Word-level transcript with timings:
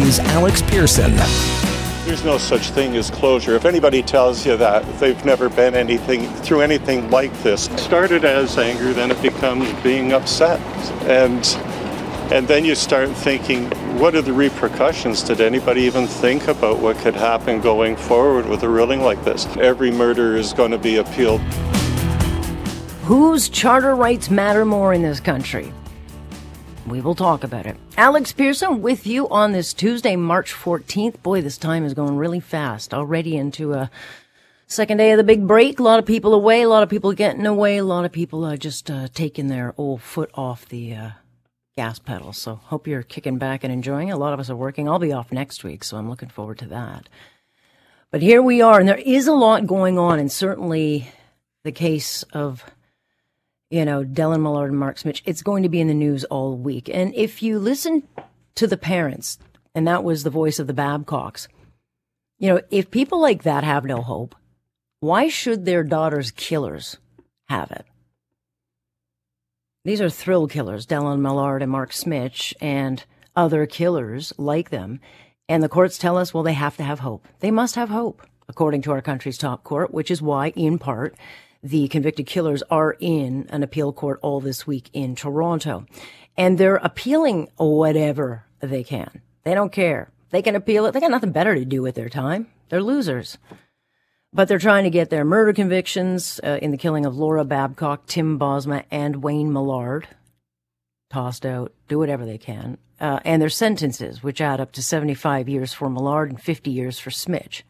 This 0.00 0.18
is 0.18 0.26
Alex 0.28 0.62
Pierson. 0.62 1.14
There's 2.06 2.24
no 2.24 2.38
such 2.38 2.70
thing 2.70 2.96
as 2.96 3.10
closure. 3.10 3.54
If 3.54 3.66
anybody 3.66 4.02
tells 4.02 4.46
you 4.46 4.56
that 4.56 4.82
they've 4.98 5.22
never 5.26 5.50
been 5.50 5.74
anything 5.74 6.26
through 6.36 6.62
anything 6.62 7.10
like 7.10 7.30
this, 7.42 7.68
it 7.68 7.78
started 7.78 8.24
as 8.24 8.56
anger, 8.56 8.94
then 8.94 9.10
it 9.10 9.20
becomes 9.20 9.70
being 9.82 10.14
upset, 10.14 10.58
and 11.02 11.44
and 12.32 12.48
then 12.48 12.64
you 12.64 12.74
start 12.74 13.10
thinking, 13.10 13.66
what 13.98 14.14
are 14.14 14.22
the 14.22 14.32
repercussions? 14.32 15.22
Did 15.22 15.42
anybody 15.42 15.82
even 15.82 16.06
think 16.06 16.48
about 16.48 16.78
what 16.78 16.96
could 16.96 17.14
happen 17.14 17.60
going 17.60 17.94
forward 17.94 18.48
with 18.48 18.62
a 18.62 18.68
ruling 18.70 19.02
like 19.02 19.22
this? 19.22 19.44
Every 19.58 19.90
murder 19.90 20.34
is 20.34 20.54
going 20.54 20.70
to 20.70 20.78
be 20.78 20.96
appealed. 20.96 21.42
Whose 23.02 23.50
charter 23.50 23.94
rights 23.94 24.30
matter 24.30 24.64
more 24.64 24.94
in 24.94 25.02
this 25.02 25.20
country? 25.20 25.74
We 26.86 27.00
will 27.00 27.14
talk 27.14 27.44
about 27.44 27.66
it. 27.66 27.76
Alex 27.96 28.32
Pierson 28.32 28.82
with 28.82 29.06
you 29.06 29.28
on 29.28 29.52
this 29.52 29.74
Tuesday, 29.74 30.16
March 30.16 30.54
14th. 30.54 31.22
Boy, 31.22 31.42
this 31.42 31.58
time 31.58 31.84
is 31.84 31.94
going 31.94 32.16
really 32.16 32.40
fast. 32.40 32.94
Already 32.94 33.36
into 33.36 33.74
a 33.74 33.90
second 34.66 34.96
day 34.96 35.10
of 35.12 35.18
the 35.18 35.24
big 35.24 35.46
break. 35.46 35.78
A 35.78 35.82
lot 35.82 35.98
of 35.98 36.06
people 36.06 36.32
away, 36.32 36.62
a 36.62 36.68
lot 36.68 36.82
of 36.82 36.88
people 36.88 37.12
getting 37.12 37.46
away, 37.46 37.76
a 37.76 37.84
lot 37.84 38.04
of 38.04 38.12
people 38.12 38.44
uh, 38.44 38.56
just 38.56 38.90
uh, 38.90 39.08
taking 39.12 39.48
their 39.48 39.74
old 39.76 40.00
foot 40.00 40.30
off 40.34 40.66
the 40.68 40.94
uh, 40.94 41.10
gas 41.76 41.98
pedal. 41.98 42.32
So 42.32 42.56
hope 42.56 42.86
you're 42.86 43.02
kicking 43.02 43.38
back 43.38 43.62
and 43.62 43.72
enjoying. 43.72 44.10
A 44.10 44.16
lot 44.16 44.32
of 44.32 44.40
us 44.40 44.48
are 44.48 44.56
working. 44.56 44.88
I'll 44.88 44.98
be 44.98 45.12
off 45.12 45.32
next 45.32 45.62
week, 45.64 45.84
so 45.84 45.96
I'm 45.96 46.08
looking 46.08 46.28
forward 46.28 46.58
to 46.58 46.66
that. 46.66 47.08
But 48.10 48.22
here 48.22 48.42
we 48.42 48.60
are, 48.62 48.80
and 48.80 48.88
there 48.88 48.96
is 48.96 49.26
a 49.26 49.32
lot 49.32 49.66
going 49.66 49.98
on, 49.98 50.18
and 50.18 50.32
certainly 50.32 51.12
the 51.62 51.72
case 51.72 52.22
of 52.32 52.64
you 53.70 53.84
know, 53.84 54.04
Dellen 54.04 54.42
Millard 54.42 54.70
and 54.70 54.78
Mark 54.78 54.98
Smich, 54.98 55.22
it's 55.24 55.42
going 55.42 55.62
to 55.62 55.68
be 55.68 55.80
in 55.80 55.86
the 55.86 55.94
news 55.94 56.24
all 56.24 56.56
week. 56.56 56.90
And 56.92 57.14
if 57.14 57.42
you 57.42 57.58
listen 57.58 58.02
to 58.56 58.66
the 58.66 58.76
parents, 58.76 59.38
and 59.74 59.86
that 59.86 60.02
was 60.04 60.24
the 60.24 60.30
voice 60.30 60.58
of 60.58 60.66
the 60.66 60.74
Babcocks, 60.74 61.48
you 62.38 62.48
know, 62.48 62.60
if 62.70 62.90
people 62.90 63.20
like 63.20 63.44
that 63.44 63.62
have 63.62 63.84
no 63.84 64.02
hope, 64.02 64.34
why 64.98 65.28
should 65.28 65.64
their 65.64 65.84
daughter's 65.84 66.30
killers 66.30 66.98
have 67.48 67.70
it? 67.70 67.86
These 69.84 70.00
are 70.00 70.10
thrill 70.10 70.46
killers, 70.46 70.86
Dellen 70.86 71.20
Millard 71.20 71.62
and 71.62 71.70
Mark 71.70 71.92
Smich, 71.92 72.52
and 72.60 73.02
other 73.36 73.66
killers 73.66 74.32
like 74.36 74.70
them. 74.70 75.00
And 75.48 75.62
the 75.62 75.68
courts 75.68 75.96
tell 75.96 76.18
us, 76.18 76.34
well, 76.34 76.42
they 76.42 76.52
have 76.52 76.76
to 76.76 76.82
have 76.82 77.00
hope. 77.00 77.26
They 77.38 77.50
must 77.50 77.76
have 77.76 77.88
hope, 77.88 78.26
according 78.48 78.82
to 78.82 78.92
our 78.92 79.00
country's 79.00 79.38
top 79.38 79.64
court, 79.64 79.92
which 79.92 80.10
is 80.10 80.20
why, 80.20 80.48
in 80.50 80.78
part, 80.78 81.14
the 81.62 81.88
convicted 81.88 82.26
killers 82.26 82.62
are 82.70 82.96
in 83.00 83.46
an 83.50 83.62
appeal 83.62 83.92
court 83.92 84.18
all 84.22 84.40
this 84.40 84.66
week 84.66 84.88
in 84.92 85.14
Toronto. 85.14 85.86
And 86.36 86.58
they're 86.58 86.76
appealing 86.76 87.48
whatever 87.56 88.44
they 88.60 88.82
can. 88.82 89.20
They 89.44 89.54
don't 89.54 89.72
care. 89.72 90.10
They 90.30 90.42
can 90.42 90.56
appeal 90.56 90.86
it. 90.86 90.92
They 90.92 91.00
got 91.00 91.10
nothing 91.10 91.32
better 91.32 91.54
to 91.54 91.64
do 91.64 91.82
with 91.82 91.94
their 91.94 92.08
time. 92.08 92.46
They're 92.68 92.82
losers. 92.82 93.36
But 94.32 94.46
they're 94.46 94.58
trying 94.58 94.84
to 94.84 94.90
get 94.90 95.10
their 95.10 95.24
murder 95.24 95.52
convictions 95.52 96.40
uh, 96.44 96.58
in 96.62 96.70
the 96.70 96.76
killing 96.76 97.04
of 97.04 97.16
Laura 97.16 97.44
Babcock, 97.44 98.06
Tim 98.06 98.38
Bosma, 98.38 98.84
and 98.90 99.22
Wayne 99.22 99.52
Millard 99.52 100.06
tossed 101.10 101.44
out, 101.44 101.74
do 101.88 101.98
whatever 101.98 102.24
they 102.24 102.38
can. 102.38 102.78
Uh, 103.00 103.18
and 103.24 103.42
their 103.42 103.48
sentences, 103.48 104.22
which 104.22 104.40
add 104.40 104.60
up 104.60 104.72
to 104.72 104.82
75 104.82 105.48
years 105.48 105.72
for 105.72 105.90
Millard 105.90 106.30
and 106.30 106.40
50 106.40 106.70
years 106.70 106.98
for 106.98 107.10
Smich. 107.10 107.62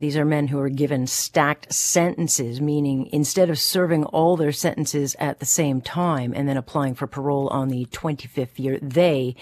These 0.00 0.16
are 0.16 0.24
men 0.24 0.48
who 0.48 0.58
are 0.58 0.70
given 0.70 1.06
stacked 1.06 1.72
sentences, 1.72 2.58
meaning 2.58 3.10
instead 3.12 3.50
of 3.50 3.58
serving 3.58 4.04
all 4.06 4.34
their 4.34 4.50
sentences 4.50 5.14
at 5.18 5.40
the 5.40 5.46
same 5.46 5.82
time 5.82 6.32
and 6.34 6.48
then 6.48 6.56
applying 6.56 6.94
for 6.94 7.06
parole 7.06 7.48
on 7.48 7.68
the 7.68 7.84
25th 7.84 8.58
year, 8.58 8.78
they 8.80 9.36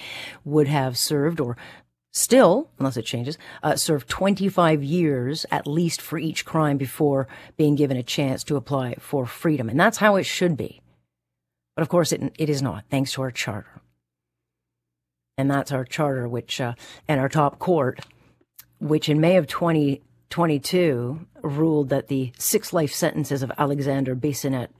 would 0.44 0.66
have 0.66 0.98
served 0.98 1.38
or 1.40 1.56
still, 2.12 2.70
unless 2.80 2.96
it 2.96 3.04
changes, 3.04 3.38
uh, 3.62 3.76
served 3.76 4.08
25 4.08 4.82
years 4.82 5.46
at 5.52 5.68
least 5.68 6.02
for 6.02 6.18
each 6.18 6.44
crime 6.44 6.76
before 6.76 7.28
being 7.56 7.76
given 7.76 7.96
a 7.96 8.02
chance 8.02 8.42
to 8.42 8.56
apply 8.56 8.96
for 8.98 9.26
freedom. 9.26 9.68
And 9.68 9.78
that's 9.78 9.98
how 9.98 10.16
it 10.16 10.24
should 10.24 10.56
be. 10.56 10.80
But 11.76 11.82
of 11.82 11.88
course, 11.88 12.10
it, 12.10 12.32
it 12.36 12.50
is 12.50 12.62
not, 12.62 12.84
thanks 12.90 13.12
to 13.12 13.22
our 13.22 13.30
charter. 13.30 13.80
And 15.36 15.48
that's 15.48 15.70
our 15.70 15.84
charter, 15.84 16.26
which, 16.26 16.60
uh, 16.60 16.74
and 17.06 17.20
our 17.20 17.28
top 17.28 17.60
court, 17.60 18.00
which 18.80 19.08
in 19.08 19.20
May 19.20 19.36
of 19.36 19.46
20, 19.46 20.02
22 20.30 21.26
ruled 21.42 21.88
that 21.88 22.08
the 22.08 22.32
six 22.38 22.72
life 22.72 22.92
sentences 22.92 23.42
of 23.42 23.52
Alexander 23.58 24.14
Bissonnette 24.14 24.70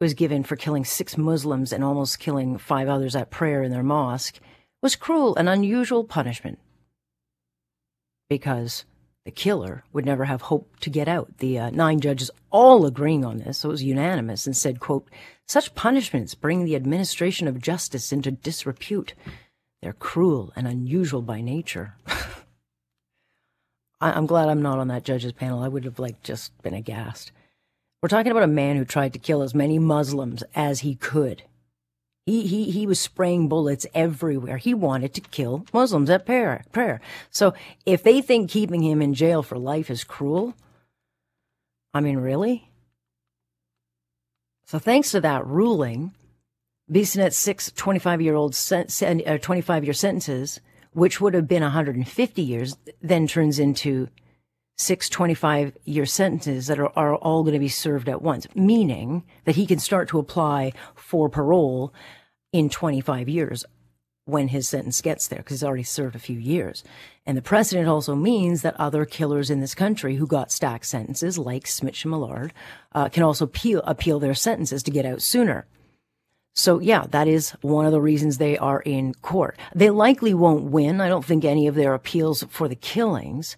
was 0.00 0.14
given 0.14 0.42
for 0.42 0.56
killing 0.56 0.84
six 0.84 1.16
Muslims 1.16 1.72
and 1.72 1.84
almost 1.84 2.18
killing 2.18 2.58
five 2.58 2.88
others 2.88 3.14
at 3.14 3.30
prayer 3.30 3.62
in 3.62 3.70
their 3.70 3.82
mosque 3.82 4.40
was 4.82 4.96
cruel 4.96 5.36
and 5.36 5.48
unusual 5.48 6.02
punishment 6.02 6.58
because 8.28 8.84
the 9.24 9.30
killer 9.30 9.84
would 9.92 10.04
never 10.04 10.24
have 10.24 10.42
hope 10.42 10.74
to 10.80 10.90
get 10.90 11.06
out. 11.06 11.38
The 11.38 11.58
uh, 11.58 11.70
nine 11.70 12.00
judges 12.00 12.30
all 12.50 12.86
agreeing 12.86 13.24
on 13.24 13.38
this, 13.38 13.58
so 13.58 13.68
it 13.68 13.72
was 13.72 13.82
unanimous, 13.82 14.46
and 14.46 14.56
said, 14.56 14.80
quote, 14.80 15.08
such 15.46 15.74
punishments 15.74 16.34
bring 16.34 16.64
the 16.64 16.74
administration 16.74 17.46
of 17.46 17.60
justice 17.60 18.12
into 18.12 18.32
disrepute. 18.32 19.14
They're 19.80 19.92
cruel 19.92 20.52
and 20.56 20.66
unusual 20.66 21.22
by 21.22 21.40
nature. 21.40 21.94
I, 24.02 24.18
am 24.18 24.26
glad 24.26 24.48
I'm 24.48 24.62
not 24.62 24.80
on 24.80 24.88
that 24.88 25.04
judge's 25.04 25.32
panel. 25.32 25.62
I 25.62 25.68
would 25.68 25.84
have 25.84 26.00
like 26.00 26.22
just 26.22 26.60
been 26.62 26.74
aghast. 26.74 27.30
We're 28.02 28.08
talking 28.08 28.32
about 28.32 28.42
a 28.42 28.48
man 28.48 28.76
who 28.76 28.84
tried 28.84 29.12
to 29.12 29.20
kill 29.20 29.42
as 29.42 29.54
many 29.54 29.78
Muslims 29.78 30.42
as 30.56 30.80
he 30.80 30.96
could. 30.96 31.44
He, 32.26 32.46
he, 32.46 32.70
he 32.70 32.86
was 32.86 32.98
spraying 32.98 33.48
bullets 33.48 33.86
everywhere. 33.94 34.56
He 34.56 34.74
wanted 34.74 35.14
to 35.14 35.20
kill 35.20 35.66
Muslims 35.72 36.10
at 36.10 36.26
prayer, 36.26 36.64
prayer. 36.72 37.00
So 37.30 37.54
if 37.86 38.02
they 38.02 38.20
think 38.20 38.50
keeping 38.50 38.82
him 38.82 39.00
in 39.00 39.14
jail 39.14 39.42
for 39.42 39.56
life 39.56 39.88
is 39.88 40.02
cruel, 40.02 40.54
I 41.94 42.00
mean, 42.00 42.18
really? 42.18 42.68
So 44.66 44.80
thanks 44.80 45.12
to 45.12 45.20
that 45.20 45.46
ruling, 45.46 46.12
Bissonnette's 46.90 47.36
six 47.36 47.70
25 47.70 48.20
year 48.20 48.34
old, 48.34 48.56
uh, 48.72 49.38
25 49.38 49.84
year 49.84 49.92
sentences 49.92 50.60
which 50.92 51.20
would 51.20 51.34
have 51.34 51.48
been 51.48 51.62
150 51.62 52.42
years, 52.42 52.76
then 53.00 53.26
turns 53.26 53.58
into 53.58 54.08
six 54.78 55.08
25 55.08 55.76
year 55.84 56.06
sentences 56.06 56.66
that 56.66 56.78
are, 56.78 56.96
are 56.98 57.14
all 57.16 57.42
going 57.42 57.54
to 57.54 57.58
be 57.58 57.68
served 57.68 58.08
at 58.08 58.22
once, 58.22 58.46
meaning 58.54 59.24
that 59.44 59.56
he 59.56 59.66
can 59.66 59.78
start 59.78 60.08
to 60.08 60.18
apply 60.18 60.72
for 60.94 61.28
parole 61.28 61.92
in 62.52 62.68
25 62.68 63.28
years 63.28 63.64
when 64.24 64.48
his 64.48 64.68
sentence 64.68 65.00
gets 65.00 65.26
there, 65.26 65.38
because 65.38 65.56
he's 65.58 65.64
already 65.64 65.82
served 65.82 66.14
a 66.14 66.20
few 66.20 66.38
years. 66.38 66.84
And 67.26 67.36
the 67.36 67.42
precedent 67.42 67.88
also 67.88 68.14
means 68.14 68.62
that 68.62 68.78
other 68.78 69.04
killers 69.04 69.50
in 69.50 69.60
this 69.60 69.74
country 69.74 70.16
who 70.16 70.26
got 70.26 70.52
stacked 70.52 70.86
sentences, 70.86 71.38
like 71.38 71.64
Smich 71.64 72.04
and 72.04 72.10
Millard, 72.10 72.52
uh, 72.92 73.08
can 73.08 73.24
also 73.24 73.46
appeal, 73.46 73.82
appeal 73.84 74.20
their 74.20 74.34
sentences 74.34 74.82
to 74.84 74.92
get 74.92 75.06
out 75.06 75.22
sooner. 75.22 75.66
So 76.54 76.80
yeah, 76.80 77.06
that 77.10 77.28
is 77.28 77.50
one 77.62 77.86
of 77.86 77.92
the 77.92 78.00
reasons 78.00 78.38
they 78.38 78.58
are 78.58 78.80
in 78.80 79.14
court. 79.14 79.58
They 79.74 79.90
likely 79.90 80.34
won't 80.34 80.64
win. 80.64 81.00
I 81.00 81.08
don't 81.08 81.24
think 81.24 81.44
any 81.44 81.66
of 81.66 81.74
their 81.74 81.94
appeals 81.94 82.44
for 82.50 82.68
the 82.68 82.76
killings. 82.76 83.56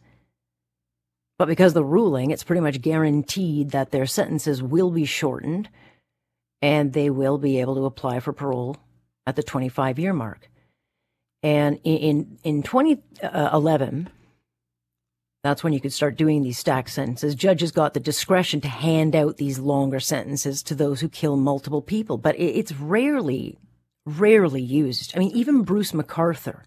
But 1.38 1.48
because 1.48 1.72
the 1.72 1.84
ruling, 1.84 2.30
it's 2.30 2.44
pretty 2.44 2.60
much 2.60 2.80
guaranteed 2.80 3.70
that 3.70 3.90
their 3.90 4.06
sentences 4.06 4.62
will 4.62 4.90
be 4.90 5.04
shortened 5.04 5.68
and 6.62 6.92
they 6.92 7.10
will 7.10 7.38
be 7.38 7.60
able 7.60 7.74
to 7.74 7.84
apply 7.84 8.20
for 8.20 8.32
parole 8.32 8.76
at 9.26 9.34
the 9.34 9.42
25 9.42 9.98
year 9.98 10.12
mark. 10.12 10.48
And 11.42 11.80
in, 11.84 11.96
in, 11.96 12.38
in 12.44 12.62
2011, 12.62 14.08
that's 15.44 15.62
when 15.62 15.74
you 15.74 15.80
could 15.80 15.92
start 15.92 16.16
doing 16.16 16.42
these 16.42 16.56
stacked 16.56 16.88
sentences. 16.88 17.34
Judges 17.34 17.70
got 17.70 17.92
the 17.92 18.00
discretion 18.00 18.62
to 18.62 18.68
hand 18.68 19.14
out 19.14 19.36
these 19.36 19.58
longer 19.58 20.00
sentences 20.00 20.62
to 20.62 20.74
those 20.74 21.02
who 21.02 21.08
kill 21.10 21.36
multiple 21.36 21.82
people, 21.82 22.16
but 22.16 22.34
it's 22.40 22.72
rarely, 22.72 23.58
rarely 24.06 24.62
used. 24.62 25.14
I 25.14 25.18
mean, 25.18 25.32
even 25.36 25.60
Bruce 25.60 25.92
McArthur, 25.92 26.62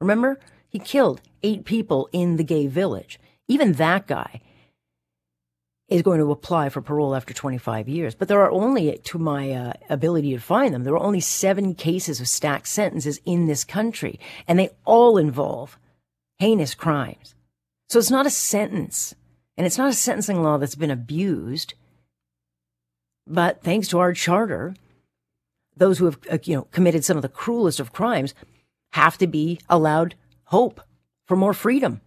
remember? 0.00 0.40
He 0.70 0.78
killed 0.78 1.20
eight 1.42 1.66
people 1.66 2.08
in 2.12 2.36
the 2.36 2.44
gay 2.44 2.66
village. 2.66 3.20
Even 3.46 3.74
that 3.74 4.06
guy 4.06 4.40
is 5.88 6.00
going 6.00 6.18
to 6.18 6.32
apply 6.32 6.70
for 6.70 6.80
parole 6.80 7.14
after 7.14 7.34
25 7.34 7.90
years. 7.90 8.14
But 8.14 8.28
there 8.28 8.40
are 8.40 8.50
only, 8.50 8.96
to 8.96 9.18
my 9.18 9.50
uh, 9.50 9.72
ability 9.90 10.32
to 10.32 10.40
find 10.40 10.72
them, 10.72 10.84
there 10.84 10.94
are 10.94 11.06
only 11.06 11.20
seven 11.20 11.74
cases 11.74 12.22
of 12.22 12.28
stacked 12.28 12.68
sentences 12.68 13.20
in 13.26 13.44
this 13.44 13.64
country, 13.64 14.18
and 14.48 14.58
they 14.58 14.70
all 14.86 15.18
involve 15.18 15.78
heinous 16.38 16.74
crimes. 16.74 17.34
So 17.88 17.98
it's 17.98 18.10
not 18.10 18.26
a 18.26 18.30
sentence, 18.30 19.14
and 19.56 19.66
it's 19.66 19.78
not 19.78 19.90
a 19.90 19.94
sentencing 19.94 20.42
law 20.42 20.58
that's 20.58 20.74
been 20.74 20.90
abused. 20.90 21.74
But 23.26 23.62
thanks 23.62 23.88
to 23.88 23.98
our 23.98 24.12
charter, 24.12 24.74
those 25.76 25.98
who 25.98 26.06
have 26.06 26.18
uh, 26.30 26.38
you 26.44 26.56
know 26.56 26.62
committed 26.72 27.04
some 27.04 27.16
of 27.16 27.22
the 27.22 27.28
cruelest 27.28 27.80
of 27.80 27.92
crimes 27.92 28.34
have 28.92 29.18
to 29.18 29.26
be 29.26 29.58
allowed 29.68 30.14
hope 30.44 30.80
for 31.26 31.36
more 31.36 31.54
freedom. 31.54 32.00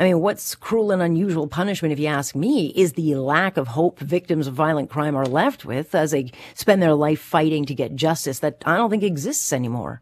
I 0.00 0.04
mean, 0.04 0.20
what's 0.20 0.54
cruel 0.54 0.92
and 0.92 1.02
unusual 1.02 1.48
punishment, 1.48 1.92
if 1.92 1.98
you 1.98 2.06
ask 2.06 2.36
me, 2.36 2.68
is 2.76 2.92
the 2.92 3.16
lack 3.16 3.56
of 3.56 3.68
hope 3.68 3.98
victims 3.98 4.46
of 4.46 4.54
violent 4.54 4.90
crime 4.90 5.16
are 5.16 5.26
left 5.26 5.64
with 5.64 5.92
as 5.92 6.12
they 6.12 6.30
spend 6.54 6.80
their 6.80 6.94
life 6.94 7.20
fighting 7.20 7.64
to 7.66 7.74
get 7.74 7.96
justice 7.96 8.38
that 8.38 8.62
I 8.64 8.76
don't 8.76 8.90
think 8.90 9.02
exists 9.02 9.52
anymore 9.52 10.00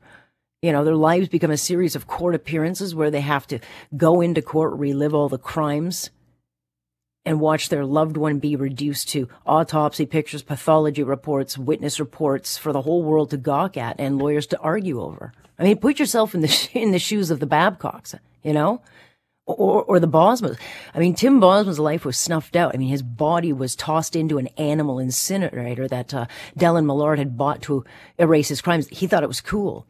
You 0.67 0.73
know, 0.73 0.83
their 0.83 0.97
lives 0.97 1.29
become 1.29 1.53
a 1.53 1.57
series 1.57 1.95
of 1.95 2.09
court 2.09 2.35
appearances 2.35 2.93
where 2.93 3.09
they 3.09 3.21
have 3.21 3.47
to 3.47 3.61
go 3.97 4.21
into 4.21 4.43
court, 4.43 4.77
relive 4.77 5.15
all 5.15 5.29
the 5.29 5.39
crimes, 5.39 6.11
and 7.25 7.39
watch 7.39 7.69
their 7.69 7.85
loved 7.85 8.17
one 8.17 8.41
be 8.41 8.57
reduced 8.57 9.09
to 9.11 9.29
autopsy 9.47 10.07
pictures, 10.07 10.43
pathology 10.43 11.05
reports, 11.05 11.57
witness 11.57 12.01
reports 12.01 12.59
for 12.59 12.73
the 12.73 12.83
whole 12.83 13.05
world 13.05 13.31
to 13.31 13.37
gawk 13.37 13.77
at 13.77 13.95
and 14.01 14.19
lawyers 14.19 14.45
to 14.49 14.59
argue 14.59 15.01
over. 15.01 15.33
I 15.57 15.63
mean, 15.63 15.79
put 15.79 16.01
yourself 16.01 16.35
in 16.35 16.41
the 16.41 16.69
in 16.75 16.91
the 16.91 16.99
shoes 16.99 17.31
of 17.31 17.39
the 17.39 17.47
Babcocks, 17.47 18.17
you 18.43 18.53
know, 18.53 18.83
or 19.47 19.85
or 19.85 20.01
the 20.01 20.09
Bosmas. 20.09 20.59
I 20.93 20.99
mean, 20.99 21.15
Tim 21.15 21.39
Bosma's 21.39 21.79
life 21.79 22.05
was 22.05 22.19
snuffed 22.19 22.57
out. 22.57 22.75
I 22.75 22.79
mean, 22.79 22.89
his 22.89 23.05
body 23.05 23.53
was 23.53 23.77
tossed 23.77 24.17
into 24.17 24.39
an 24.39 24.49
animal 24.59 24.99
incinerator 24.99 25.87
that 25.87 26.13
uh, 26.13 26.27
Millard 26.61 27.21
had 27.21 27.37
bought 27.37 27.63
to 27.63 27.85
erase 28.19 28.49
his 28.49 28.61
crimes. 28.61 28.89
He 28.89 29.07
thought 29.07 29.23
it 29.23 29.29
was 29.29 29.41
cool. 29.41 29.87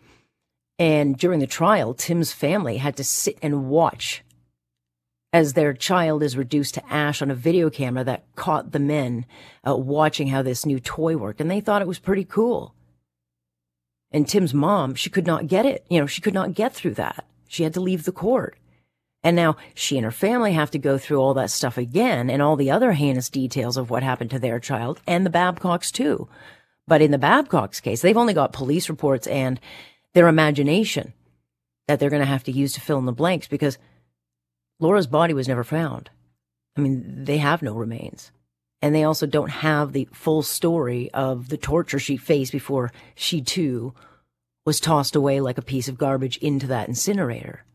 And 0.78 1.16
during 1.16 1.40
the 1.40 1.46
trial, 1.46 1.94
Tim's 1.94 2.32
family 2.32 2.76
had 2.76 2.96
to 2.96 3.04
sit 3.04 3.38
and 3.42 3.68
watch 3.68 4.22
as 5.32 5.52
their 5.52 5.72
child 5.72 6.22
is 6.22 6.36
reduced 6.36 6.74
to 6.74 6.92
ash 6.92 7.20
on 7.20 7.30
a 7.30 7.34
video 7.34 7.68
camera 7.68 8.04
that 8.04 8.24
caught 8.36 8.72
the 8.72 8.78
men 8.78 9.26
uh, 9.66 9.76
watching 9.76 10.28
how 10.28 10.42
this 10.42 10.64
new 10.64 10.80
toy 10.80 11.16
worked. 11.16 11.40
And 11.40 11.50
they 11.50 11.60
thought 11.60 11.82
it 11.82 11.88
was 11.88 11.98
pretty 11.98 12.24
cool. 12.24 12.74
And 14.10 14.26
Tim's 14.26 14.54
mom, 14.54 14.94
she 14.94 15.10
could 15.10 15.26
not 15.26 15.46
get 15.46 15.66
it. 15.66 15.84
You 15.90 16.00
know, 16.00 16.06
she 16.06 16.22
could 16.22 16.34
not 16.34 16.54
get 16.54 16.72
through 16.72 16.94
that. 16.94 17.26
She 17.48 17.64
had 17.64 17.74
to 17.74 17.80
leave 17.80 18.04
the 18.04 18.12
court. 18.12 18.56
And 19.22 19.34
now 19.34 19.56
she 19.74 19.96
and 19.96 20.04
her 20.04 20.12
family 20.12 20.52
have 20.52 20.70
to 20.70 20.78
go 20.78 20.98
through 20.98 21.18
all 21.18 21.34
that 21.34 21.50
stuff 21.50 21.76
again 21.76 22.30
and 22.30 22.40
all 22.40 22.54
the 22.56 22.70
other 22.70 22.92
heinous 22.92 23.28
details 23.28 23.76
of 23.76 23.90
what 23.90 24.02
happened 24.02 24.30
to 24.30 24.38
their 24.38 24.60
child 24.60 25.00
and 25.06 25.26
the 25.26 25.30
Babcocks 25.30 25.90
too. 25.90 26.28
But 26.86 27.02
in 27.02 27.10
the 27.10 27.18
Babcocks 27.18 27.80
case, 27.80 28.02
they've 28.02 28.16
only 28.16 28.34
got 28.34 28.52
police 28.52 28.88
reports 28.88 29.26
and 29.26 29.58
their 30.16 30.28
imagination 30.28 31.12
that 31.86 32.00
they're 32.00 32.08
going 32.08 32.22
to 32.22 32.26
have 32.26 32.42
to 32.42 32.50
use 32.50 32.72
to 32.72 32.80
fill 32.80 32.98
in 32.98 33.04
the 33.04 33.12
blanks 33.12 33.46
because 33.48 33.76
Laura's 34.80 35.06
body 35.06 35.34
was 35.34 35.46
never 35.46 35.62
found. 35.62 36.08
I 36.74 36.80
mean, 36.80 37.24
they 37.24 37.36
have 37.36 37.60
no 37.60 37.74
remains. 37.74 38.32
And 38.80 38.94
they 38.94 39.04
also 39.04 39.26
don't 39.26 39.50
have 39.50 39.92
the 39.92 40.08
full 40.14 40.42
story 40.42 41.10
of 41.12 41.50
the 41.50 41.58
torture 41.58 41.98
she 41.98 42.16
faced 42.16 42.50
before 42.50 42.92
she 43.14 43.42
too 43.42 43.92
was 44.64 44.80
tossed 44.80 45.16
away 45.16 45.42
like 45.42 45.58
a 45.58 45.62
piece 45.62 45.86
of 45.86 45.98
garbage 45.98 46.38
into 46.38 46.66
that 46.68 46.88
incinerator. 46.88 47.66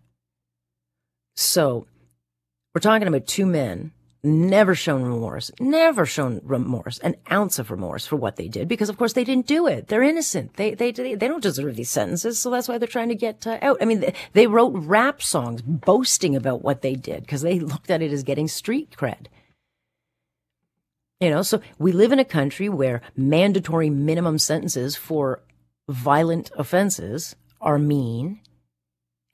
So, 1.36 1.86
we're 2.74 2.82
talking 2.82 3.08
about 3.08 3.28
two 3.28 3.46
men 3.46 3.92
never 4.24 4.76
shown 4.76 5.04
remorse, 5.04 5.52
never 5.60 6.06
shown 6.06 6.42
remorse, 6.44 7.00
an 7.00 7.16
ounce 7.32 7.58
of 7.60 7.72
remorse 7.72 8.06
for 8.06 8.16
what 8.16 8.36
they 8.36 8.48
did, 8.48 8.68
because 8.68 8.90
of 8.90 8.98
course 8.98 9.14
they 9.14 9.24
didn't 9.24 9.48
do 9.48 9.68
it. 9.68 9.88
They're 9.88 10.04
innocent. 10.04 10.56
They 10.56 10.74
they 10.74 10.92
they 10.92 11.16
don't 11.16 11.44
deserve 11.44 11.76
these 11.76 11.90
sentences, 11.90 12.40
so 12.40 12.50
that's 12.50 12.68
why 12.68 12.78
they're 12.78 12.88
trying 12.88 13.10
to 13.10 13.16
get 13.16 13.46
uh, 13.48 13.58
out. 13.62 13.78
I 13.82 13.86
mean, 13.86 14.02
they, 14.02 14.14
they 14.34 14.48
wrote 14.48 14.74
rap 14.76 15.22
songs 15.22 15.62
boasting 15.62 16.36
about 16.36 16.64
what 16.64 16.82
they 16.82 16.96
did 16.96 17.22
because 17.22 17.42
they 17.42 17.60
looked 17.60 17.90
at 17.90 18.02
it 18.02 18.12
as 18.12 18.24
getting 18.24 18.48
street 18.48 18.96
cred. 18.98 19.28
You 21.20 21.30
know, 21.30 21.44
so 21.44 21.62
we 21.78 21.92
live 21.92 22.12
in 22.12 22.20
a 22.20 22.26
country 22.26 22.68
where 22.68 23.02
mandatory 23.16 23.92
minimum 23.92 24.40
sentences 24.40 24.96
for 24.96 25.42
violent 25.88 26.50
offenses 26.58 27.36
are 27.60 27.78
mean, 27.78 28.42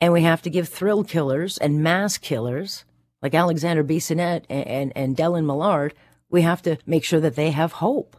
and 0.02 0.12
we 0.12 0.22
have 0.24 0.42
to 0.42 0.50
give 0.50 0.68
thrill 0.68 1.06
killers 1.06 1.58
and 1.58 1.82
mass 1.82 2.18
killers 2.18 2.84
like 3.22 3.34
Alexander 3.34 3.84
Bissonnette 3.84 4.44
and, 4.50 4.94
and, 4.96 5.18
and 5.18 5.48
Millard, 5.48 5.94
we 6.30 6.42
have 6.42 6.62
to 6.64 6.78
make 6.86 7.04
sure 7.04 7.20
that 7.20 7.36
they 7.36 7.52
have 7.52 7.74
hope. 7.74 8.18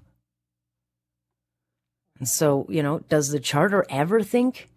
And 2.18 2.28
so, 2.28 2.66
you 2.68 2.82
know, 2.82 3.00
does 3.00 3.30
the 3.30 3.38
charter 3.38 3.86
ever 3.88 4.22
think 4.22 4.68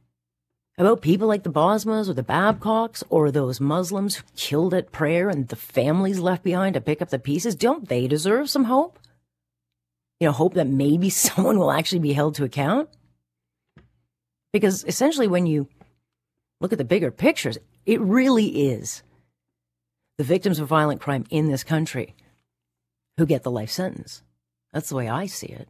about 0.77 1.01
people 1.01 1.27
like 1.27 1.43
the 1.43 1.49
Bosmas 1.49 2.09
or 2.09 2.13
the 2.13 2.23
Babcocks 2.23 3.03
or 3.09 3.31
those 3.31 3.59
Muslims 3.59 4.15
who 4.15 4.23
killed 4.35 4.73
at 4.73 4.91
prayer 4.91 5.29
and 5.29 5.47
the 5.47 5.55
families 5.55 6.19
left 6.19 6.43
behind 6.43 6.75
to 6.75 6.81
pick 6.81 7.01
up 7.01 7.09
the 7.09 7.19
pieces? 7.19 7.55
Don't 7.55 7.87
they 7.87 8.07
deserve 8.07 8.49
some 8.49 8.65
hope? 8.65 8.99
You 10.19 10.27
know, 10.27 10.33
hope 10.33 10.53
that 10.53 10.67
maybe 10.67 11.09
someone 11.09 11.57
will 11.57 11.71
actually 11.71 11.99
be 11.99 12.13
held 12.13 12.35
to 12.35 12.43
account? 12.43 12.89
Because 14.53 14.83
essentially, 14.83 15.27
when 15.27 15.45
you 15.45 15.67
look 16.59 16.73
at 16.73 16.77
the 16.77 16.83
bigger 16.83 17.09
pictures, 17.09 17.57
it 17.85 18.01
really 18.01 18.69
is 18.69 19.01
the 20.17 20.23
victims 20.23 20.59
of 20.59 20.67
violent 20.67 21.01
crime 21.01 21.25
in 21.29 21.47
this 21.47 21.63
country 21.63 22.15
who 23.17 23.25
get 23.25 23.43
the 23.43 23.51
life 23.51 23.69
sentence. 23.69 24.23
That's 24.73 24.89
the 24.89 24.95
way 24.95 25.09
I 25.09 25.25
see 25.25 25.47
it. 25.47 25.67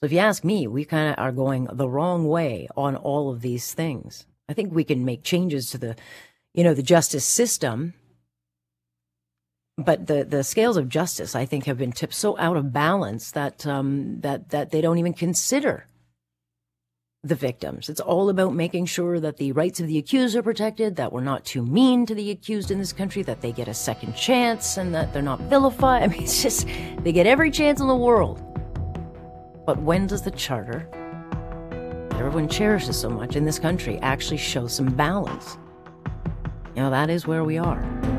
So 0.00 0.06
if 0.06 0.12
you 0.12 0.18
ask 0.18 0.44
me, 0.44 0.66
we 0.66 0.84
kind 0.84 1.10
of 1.10 1.18
are 1.18 1.32
going 1.32 1.68
the 1.72 1.88
wrong 1.88 2.28
way 2.28 2.68
on 2.76 2.96
all 2.96 3.30
of 3.30 3.40
these 3.40 3.72
things. 3.72 4.26
I 4.48 4.52
think 4.52 4.72
we 4.72 4.84
can 4.84 5.04
make 5.04 5.22
changes 5.22 5.70
to 5.70 5.78
the, 5.78 5.96
you 6.54 6.62
know, 6.62 6.74
the 6.74 6.82
justice 6.82 7.24
system. 7.24 7.94
But 9.78 10.06
the, 10.06 10.24
the 10.24 10.44
scales 10.44 10.76
of 10.76 10.88
justice, 10.88 11.34
I 11.34 11.44
think, 11.44 11.64
have 11.64 11.78
been 11.78 11.92
tipped 11.92 12.14
so 12.14 12.38
out 12.38 12.56
of 12.56 12.72
balance 12.72 13.30
that 13.32 13.66
um, 13.66 14.20
that 14.20 14.50
that 14.50 14.70
they 14.70 14.80
don't 14.80 14.98
even 14.98 15.12
consider 15.12 15.86
the 17.22 17.34
victims. 17.34 17.88
It's 17.88 18.00
all 18.00 18.28
about 18.28 18.54
making 18.54 18.86
sure 18.86 19.18
that 19.20 19.36
the 19.36 19.52
rights 19.52 19.80
of 19.80 19.86
the 19.86 19.98
accused 19.98 20.36
are 20.36 20.42
protected, 20.42 20.96
that 20.96 21.12
we're 21.12 21.22
not 21.22 21.44
too 21.44 21.64
mean 21.64 22.06
to 22.06 22.14
the 22.14 22.30
accused 22.30 22.70
in 22.70 22.78
this 22.78 22.92
country, 22.92 23.22
that 23.22 23.40
they 23.40 23.52
get 23.52 23.68
a 23.68 23.74
second 23.74 24.14
chance, 24.14 24.76
and 24.76 24.94
that 24.94 25.12
they're 25.12 25.22
not 25.22 25.40
vilified. 25.40 26.02
I 26.04 26.06
mean, 26.06 26.22
it's 26.22 26.42
just, 26.42 26.68
they 27.00 27.12
get 27.12 27.26
every 27.26 27.50
chance 27.50 27.80
in 27.80 27.88
the 27.88 27.96
world. 27.96 28.42
But 29.66 29.80
when 29.82 30.06
does 30.06 30.22
the 30.22 30.30
charter, 30.30 30.88
that 32.10 32.20
everyone 32.20 32.48
cherishes 32.48 32.98
so 32.98 33.10
much 33.10 33.34
in 33.34 33.44
this 33.44 33.58
country, 33.58 33.98
actually 33.98 34.36
show 34.36 34.68
some 34.68 34.86
balance? 34.86 35.58
You 36.76 36.82
know, 36.82 36.90
that 36.90 37.10
is 37.10 37.26
where 37.26 37.42
we 37.42 37.58
are. 37.58 38.15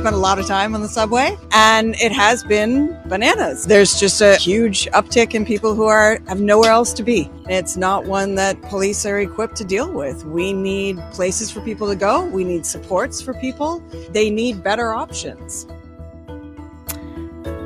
Spent 0.00 0.16
a 0.16 0.18
lot 0.18 0.38
of 0.38 0.46
time 0.46 0.74
on 0.74 0.80
the 0.80 0.88
subway 0.88 1.36
and 1.52 1.94
it 1.96 2.10
has 2.10 2.42
been 2.42 2.98
bananas. 3.06 3.66
There's 3.66 4.00
just 4.00 4.22
a 4.22 4.36
huge 4.36 4.86
uptick 4.92 5.34
in 5.34 5.44
people 5.44 5.74
who 5.74 5.84
are 5.84 6.18
have 6.26 6.40
nowhere 6.40 6.70
else 6.70 6.94
to 6.94 7.02
be. 7.02 7.30
It's 7.50 7.76
not 7.76 8.06
one 8.06 8.34
that 8.36 8.62
police 8.62 9.04
are 9.04 9.20
equipped 9.20 9.56
to 9.56 9.64
deal 9.64 9.92
with. 9.92 10.24
We 10.24 10.54
need 10.54 10.98
places 11.12 11.50
for 11.50 11.60
people 11.60 11.86
to 11.86 11.94
go. 11.94 12.24
We 12.24 12.44
need 12.44 12.64
supports 12.64 13.20
for 13.20 13.34
people. 13.34 13.80
They 14.08 14.30
need 14.30 14.62
better 14.64 14.94
options. 14.94 15.66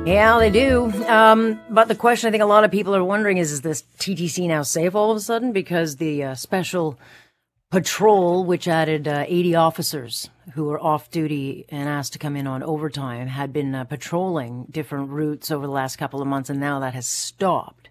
Yeah, 0.05 0.37
they 0.37 0.49
do. 0.49 0.91
Um, 1.07 1.57
but 1.69 1.87
the 1.87 1.95
question 1.95 2.27
I 2.27 2.31
think 2.31 2.43
a 2.43 2.47
lot 2.47 2.65
of 2.65 2.69
people 2.69 2.93
are 2.97 3.03
wondering 3.03 3.37
is, 3.37 3.53
is 3.53 3.61
this 3.61 3.85
TTC 3.97 4.49
now 4.49 4.61
safe 4.63 4.93
all 4.93 5.09
of 5.09 5.15
a 5.15 5.21
sudden? 5.21 5.53
Because 5.53 5.95
the 5.95 6.21
uh, 6.21 6.35
special 6.35 6.99
patrol, 7.71 8.45
which 8.45 8.67
added 8.67 9.07
uh, 9.07 9.25
80 9.27 9.55
officers 9.55 10.29
who 10.53 10.65
were 10.65 10.79
off 10.79 11.09
duty 11.11 11.65
and 11.69 11.89
asked 11.89 12.13
to 12.13 12.19
come 12.19 12.35
in 12.35 12.47
on 12.47 12.63
overtime, 12.63 13.27
had 13.27 13.51
been 13.51 13.73
uh, 13.73 13.83
patrolling 13.83 14.65
different 14.69 15.09
routes 15.09 15.51
over 15.51 15.65
the 15.65 15.71
last 15.71 15.97
couple 15.97 16.21
of 16.21 16.27
months, 16.27 16.49
and 16.49 16.59
now 16.59 16.79
that 16.79 16.93
has 16.93 17.07
stopped. 17.07 17.89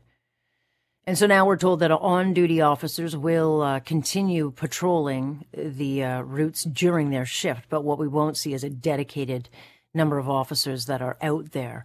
And 1.06 1.18
so 1.18 1.26
now 1.26 1.44
we're 1.44 1.58
told 1.58 1.80
that 1.80 1.90
on 1.90 2.32
duty 2.32 2.62
officers 2.62 3.14
will 3.14 3.60
uh, 3.60 3.80
continue 3.80 4.50
patrolling 4.50 5.44
the 5.52 6.02
uh, 6.02 6.20
routes 6.22 6.64
during 6.64 7.10
their 7.10 7.26
shift, 7.26 7.66
but 7.68 7.84
what 7.84 7.98
we 7.98 8.08
won't 8.08 8.38
see 8.38 8.54
is 8.54 8.64
a 8.64 8.70
dedicated 8.70 9.50
number 9.92 10.18
of 10.18 10.30
officers 10.30 10.86
that 10.86 11.02
are 11.02 11.18
out 11.20 11.52
there. 11.52 11.84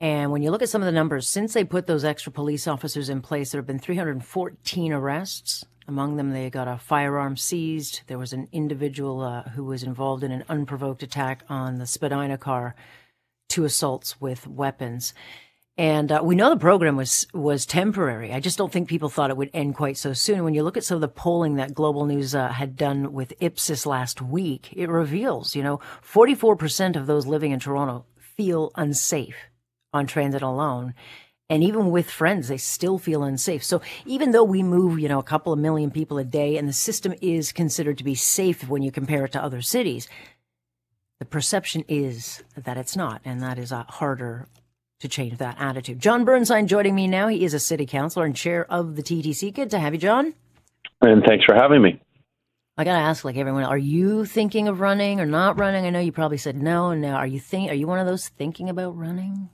And 0.00 0.32
when 0.32 0.42
you 0.42 0.50
look 0.50 0.62
at 0.62 0.68
some 0.68 0.82
of 0.82 0.86
the 0.86 0.92
numbers, 0.92 1.28
since 1.28 1.52
they 1.52 1.64
put 1.64 1.86
those 1.86 2.04
extra 2.04 2.32
police 2.32 2.66
officers 2.66 3.08
in 3.08 3.20
place, 3.20 3.52
there 3.52 3.60
have 3.60 3.66
been 3.66 3.78
314 3.78 4.92
arrests 4.92 5.64
among 5.88 6.16
them, 6.16 6.30
they 6.30 6.50
got 6.50 6.68
a 6.68 6.78
firearm 6.78 7.36
seized. 7.36 8.02
There 8.06 8.18
was 8.18 8.32
an 8.32 8.48
individual 8.52 9.22
uh, 9.22 9.42
who 9.50 9.64
was 9.64 9.82
involved 9.82 10.22
in 10.22 10.30
an 10.30 10.44
unprovoked 10.48 11.02
attack 11.02 11.42
on 11.48 11.78
the 11.78 11.86
Spadina 11.86 12.38
car, 12.38 12.74
two 13.48 13.64
assaults 13.64 14.20
with 14.20 14.46
weapons. 14.46 15.14
And 15.78 16.10
uh, 16.10 16.20
we 16.22 16.34
know 16.34 16.50
the 16.50 16.56
program 16.56 16.96
was 16.96 17.26
was 17.32 17.64
temporary. 17.64 18.32
I 18.32 18.40
just 18.40 18.58
don't 18.58 18.72
think 18.72 18.88
people 18.88 19.08
thought 19.08 19.30
it 19.30 19.36
would 19.36 19.50
end 19.54 19.76
quite 19.76 19.96
so 19.96 20.12
soon. 20.12 20.42
When 20.42 20.54
you 20.54 20.64
look 20.64 20.76
at 20.76 20.84
some 20.84 20.96
of 20.96 21.00
the 21.00 21.08
polling 21.08 21.54
that 21.54 21.72
Global 21.72 22.04
News 22.04 22.34
uh, 22.34 22.48
had 22.48 22.76
done 22.76 23.12
with 23.12 23.32
Ipsos 23.40 23.86
last 23.86 24.20
week, 24.20 24.72
it 24.72 24.88
reveals, 24.88 25.54
you 25.54 25.62
know, 25.62 25.80
44% 26.02 26.96
of 26.96 27.06
those 27.06 27.26
living 27.26 27.52
in 27.52 27.60
Toronto 27.60 28.04
feel 28.18 28.72
unsafe 28.74 29.36
on 29.92 30.06
transit 30.06 30.42
alone. 30.42 30.94
And 31.50 31.64
even 31.64 31.90
with 31.90 32.10
friends, 32.10 32.48
they 32.48 32.58
still 32.58 32.98
feel 32.98 33.22
unsafe. 33.22 33.64
So 33.64 33.80
even 34.04 34.32
though 34.32 34.44
we 34.44 34.62
move, 34.62 34.98
you 34.98 35.08
know, 35.08 35.18
a 35.18 35.22
couple 35.24 35.52
of 35.52 35.58
million 35.58 35.90
people 35.90 36.18
a 36.18 36.24
day 36.24 36.58
and 36.58 36.68
the 36.68 36.74
system 36.74 37.14
is 37.22 37.52
considered 37.52 37.96
to 37.98 38.04
be 38.04 38.14
safe 38.14 38.68
when 38.68 38.82
you 38.82 38.92
compare 38.92 39.24
it 39.24 39.32
to 39.32 39.42
other 39.42 39.62
cities, 39.62 40.08
the 41.18 41.24
perception 41.24 41.84
is 41.88 42.42
that 42.54 42.76
it's 42.76 42.96
not, 42.96 43.22
and 43.24 43.42
that 43.42 43.58
is 43.58 43.72
uh, 43.72 43.84
harder 43.84 44.46
to 45.00 45.08
change 45.08 45.38
that 45.38 45.56
attitude. 45.58 46.00
Jon 46.00 46.24
Burnside 46.24 46.66
joining 46.66 46.94
me 46.94 47.06
now. 47.06 47.28
He 47.28 47.44
is 47.44 47.54
a 47.54 47.58
city 47.58 47.86
councilor 47.86 48.24
and 48.24 48.36
chair 48.36 48.66
of 48.70 48.96
the 48.96 49.02
TTC. 49.02 49.54
Good 49.54 49.70
to 49.70 49.78
have 49.78 49.94
you, 49.94 50.00
Jon. 50.00 50.34
And 51.00 51.24
thanks 51.24 51.44
for 51.44 51.54
having 51.54 51.80
me. 51.80 52.00
I 52.76 52.84
gotta 52.84 53.02
ask, 53.02 53.24
like 53.24 53.36
everyone, 53.36 53.64
are 53.64 53.78
you 53.78 54.24
thinking 54.24 54.68
of 54.68 54.80
running 54.80 55.18
or 55.18 55.26
not 55.26 55.58
running? 55.58 55.86
I 55.86 55.90
know 55.90 55.98
you 55.98 56.12
probably 56.12 56.36
said 56.36 56.60
no, 56.60 56.90
and 56.90 57.00
now 57.00 57.16
are 57.16 57.26
you 57.26 57.40
think? 57.40 57.70
Are 57.70 57.74
you 57.74 57.88
one 57.88 57.98
of 57.98 58.06
those 58.06 58.28
thinking 58.28 58.68
about 58.68 58.96
running? 58.96 59.48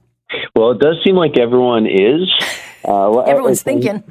Well, 0.55 0.73
it 0.73 0.81
does 0.81 0.97
seem 1.05 1.17
like 1.17 1.39
everyone 1.39 1.87
is. 1.87 2.31
Uh, 2.87 3.21
Everyone's 3.21 3.63
thinking. 3.63 4.05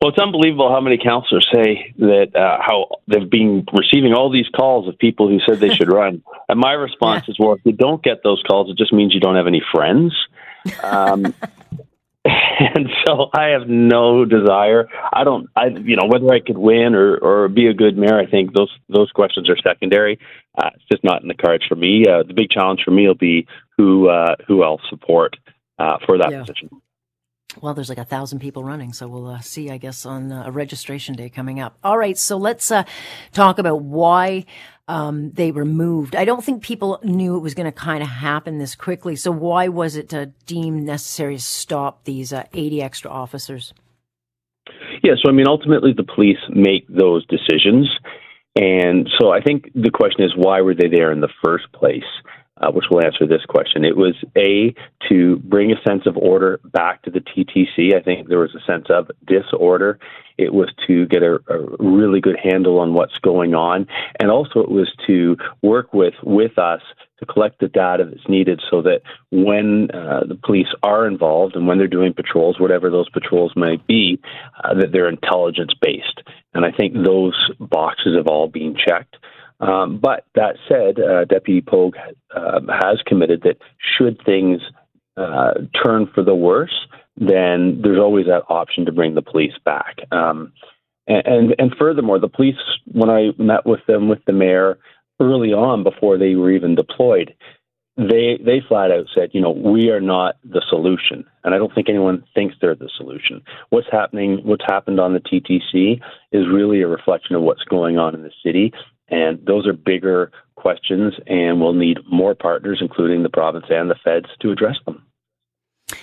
Well, 0.00 0.10
it's 0.10 0.18
unbelievable 0.18 0.68
how 0.70 0.80
many 0.80 0.98
councilors 0.98 1.48
say 1.54 1.94
that 1.98 2.36
uh, 2.36 2.58
how 2.60 2.88
they've 3.08 3.30
been 3.30 3.64
receiving 3.72 4.12
all 4.12 4.30
these 4.30 4.48
calls 4.54 4.88
of 4.88 4.98
people 4.98 5.28
who 5.28 5.38
said 5.46 5.58
they 5.58 5.74
should 5.74 5.90
run. 5.92 6.22
And 6.48 6.60
my 6.60 6.72
response 6.72 7.24
yeah. 7.26 7.32
is, 7.32 7.38
well, 7.38 7.54
if 7.54 7.60
you 7.64 7.72
don't 7.72 8.02
get 8.02 8.22
those 8.22 8.42
calls, 8.46 8.70
it 8.70 8.76
just 8.76 8.92
means 8.92 9.14
you 9.14 9.20
don't 9.20 9.36
have 9.36 9.46
any 9.46 9.62
friends. 9.72 10.14
Um, 10.82 11.24
and 12.24 12.88
so 13.06 13.30
I 13.32 13.48
have 13.48 13.68
no 13.68 14.24
desire. 14.24 14.88
I 15.12 15.24
don't. 15.24 15.48
I 15.56 15.68
you 15.68 15.96
know 15.96 16.06
whether 16.06 16.32
I 16.32 16.40
could 16.40 16.58
win 16.58 16.94
or 16.94 17.16
or 17.16 17.48
be 17.48 17.68
a 17.68 17.74
good 17.74 17.96
mayor. 17.96 18.18
I 18.18 18.26
think 18.26 18.52
those 18.54 18.70
those 18.88 19.10
questions 19.12 19.48
are 19.48 19.56
secondary. 19.56 20.18
Uh, 20.58 20.70
it's 20.74 20.84
just 20.90 21.04
not 21.04 21.22
in 21.22 21.28
the 21.28 21.34
cards 21.34 21.64
for 21.66 21.76
me. 21.76 22.04
Uh, 22.06 22.22
the 22.22 22.34
big 22.34 22.50
challenge 22.50 22.80
for 22.84 22.90
me 22.90 23.06
will 23.06 23.14
be 23.14 23.46
who 23.76 24.08
uh, 24.08 24.36
who 24.46 24.62
I'll 24.62 24.80
support 24.90 25.36
uh, 25.78 25.98
for 26.06 26.18
that 26.18 26.30
yeah. 26.30 26.40
position. 26.40 26.70
Well, 27.60 27.74
there's 27.74 27.88
like 27.88 27.98
a 27.98 28.04
thousand 28.04 28.40
people 28.40 28.64
running, 28.64 28.92
so 28.92 29.08
we'll 29.08 29.28
uh, 29.28 29.40
see, 29.40 29.70
I 29.70 29.78
guess, 29.78 30.04
on 30.04 30.30
uh, 30.30 30.44
a 30.46 30.50
registration 30.50 31.14
day 31.14 31.30
coming 31.30 31.58
up. 31.58 31.78
All 31.82 31.96
right, 31.96 32.18
so 32.18 32.36
let's 32.36 32.70
uh, 32.70 32.84
talk 33.32 33.58
about 33.58 33.82
why 33.82 34.44
um, 34.88 35.30
they 35.32 35.52
were 35.52 35.64
moved. 35.64 36.14
I 36.14 36.24
don't 36.24 36.44
think 36.44 36.62
people 36.62 37.00
knew 37.02 37.36
it 37.36 37.40
was 37.40 37.54
going 37.54 37.66
to 37.66 37.72
kind 37.72 38.02
of 38.02 38.08
happen 38.08 38.58
this 38.58 38.74
quickly. 38.74 39.16
So 39.16 39.30
why 39.30 39.68
was 39.68 39.96
it 39.96 40.12
uh, 40.12 40.26
deemed 40.44 40.82
necessary 40.82 41.36
to 41.36 41.42
stop 41.42 42.04
these 42.04 42.32
uh, 42.32 42.44
80 42.52 42.82
extra 42.82 43.10
officers? 43.10 43.72
Yeah, 45.02 45.12
so 45.22 45.30
I 45.30 45.32
mean, 45.32 45.48
ultimately, 45.48 45.92
the 45.96 46.04
police 46.04 46.38
make 46.50 46.86
those 46.88 47.24
decisions. 47.26 47.88
And 48.56 49.08
so 49.18 49.30
I 49.30 49.40
think 49.40 49.70
the 49.74 49.90
question 49.90 50.24
is, 50.24 50.32
why 50.36 50.60
were 50.62 50.74
they 50.74 50.88
there 50.88 51.12
in 51.12 51.20
the 51.20 51.32
first 51.44 51.70
place? 51.72 52.04
Uh, 52.60 52.70
which 52.70 52.86
will 52.90 53.04
answer 53.04 53.26
this 53.26 53.44
question. 53.48 53.84
It 53.84 53.96
was 53.96 54.14
A, 54.36 54.74
to 55.08 55.36
bring 55.36 55.72
a 55.72 55.82
sense 55.88 56.06
of 56.06 56.16
order 56.16 56.60
back 56.64 57.02
to 57.02 57.10
the 57.10 57.20
TTC. 57.20 57.94
I 57.94 58.02
think 58.02 58.28
there 58.28 58.38
was 58.38 58.54
a 58.54 58.64
sense 58.70 58.86
of 58.88 59.10
disorder. 59.26 59.98
It 60.38 60.52
was 60.52 60.70
to 60.86 61.06
get 61.06 61.22
a, 61.22 61.36
a 61.48 61.76
really 61.78 62.20
good 62.20 62.38
handle 62.42 62.78
on 62.78 62.94
what's 62.94 63.18
going 63.18 63.54
on. 63.54 63.86
And 64.20 64.30
also 64.30 64.60
it 64.60 64.70
was 64.70 64.90
to 65.06 65.36
work 65.62 65.92
with, 65.92 66.14
with 66.22 66.58
us 66.58 66.82
to 67.18 67.26
collect 67.26 67.60
the 67.60 67.68
data 67.68 68.04
that's 68.04 68.28
needed 68.28 68.60
so 68.70 68.82
that 68.82 69.00
when 69.30 69.90
uh, 69.92 70.24
the 70.26 70.34
police 70.34 70.68
are 70.82 71.06
involved 71.06 71.56
and 71.56 71.66
when 71.66 71.78
they're 71.78 71.86
doing 71.86 72.12
patrols, 72.12 72.60
whatever 72.60 72.90
those 72.90 73.08
patrols 73.08 73.52
might 73.56 73.86
be, 73.86 74.20
uh, 74.62 74.74
that 74.74 74.92
they're 74.92 75.08
intelligence 75.08 75.72
based. 75.80 76.22
And 76.52 76.64
I 76.64 76.72
think 76.72 76.94
those 76.94 77.50
boxes 77.58 78.16
have 78.16 78.26
all 78.26 78.48
been 78.48 78.76
checked. 78.76 79.16
Um, 79.60 79.98
but 79.98 80.24
that 80.34 80.56
said, 80.68 81.00
uh, 81.00 81.24
Deputy 81.24 81.60
Pogue 81.62 81.96
uh, 82.34 82.60
has 82.68 83.00
committed 83.06 83.42
that 83.42 83.58
should 83.78 84.20
things 84.24 84.60
uh, 85.16 85.54
turn 85.82 86.08
for 86.14 86.22
the 86.22 86.34
worse, 86.34 86.86
then 87.16 87.80
there's 87.82 87.98
always 87.98 88.26
that 88.26 88.44
option 88.48 88.84
to 88.84 88.92
bring 88.92 89.14
the 89.14 89.22
police 89.22 89.54
back. 89.64 89.96
Um, 90.12 90.52
and, 91.06 91.26
and, 91.26 91.54
and 91.58 91.74
furthermore, 91.78 92.18
the 92.18 92.28
police, 92.28 92.56
when 92.92 93.08
I 93.08 93.30
met 93.38 93.64
with 93.64 93.80
them 93.86 94.08
with 94.08 94.24
the 94.26 94.32
mayor 94.32 94.78
early 95.20 95.52
on 95.52 95.82
before 95.82 96.18
they 96.18 96.34
were 96.34 96.50
even 96.50 96.74
deployed, 96.74 97.34
they 97.96 98.38
they 98.44 98.60
flat 98.68 98.90
out 98.90 99.06
said, 99.14 99.30
you 99.32 99.40
know, 99.40 99.50
we 99.50 99.88
are 99.88 100.02
not 100.02 100.36
the 100.44 100.62
solution, 100.68 101.24
and 101.44 101.54
I 101.54 101.58
don't 101.58 101.74
think 101.74 101.88
anyone 101.88 102.24
thinks 102.34 102.54
they're 102.60 102.74
the 102.74 102.90
solution. 102.94 103.40
What's 103.70 103.86
happening, 103.90 104.40
what's 104.44 104.64
happened 104.66 105.00
on 105.00 105.14
the 105.14 105.20
TTC, 105.20 106.02
is 106.30 106.46
really 106.46 106.82
a 106.82 106.88
reflection 106.88 107.36
of 107.36 107.42
what's 107.42 107.64
going 107.64 107.96
on 107.96 108.14
in 108.14 108.22
the 108.22 108.32
city, 108.44 108.74
and 109.08 109.44
those 109.46 109.66
are 109.66 109.72
bigger 109.72 110.32
questions, 110.56 111.14
and 111.26 111.60
we'll 111.60 111.74
need 111.74 111.98
more 112.10 112.34
partners, 112.34 112.78
including 112.80 113.22
the 113.22 113.28
province 113.28 113.66
and 113.68 113.90
the 113.90 113.96
feds, 114.02 114.26
to 114.40 114.50
address 114.50 114.76
them. 114.84 115.06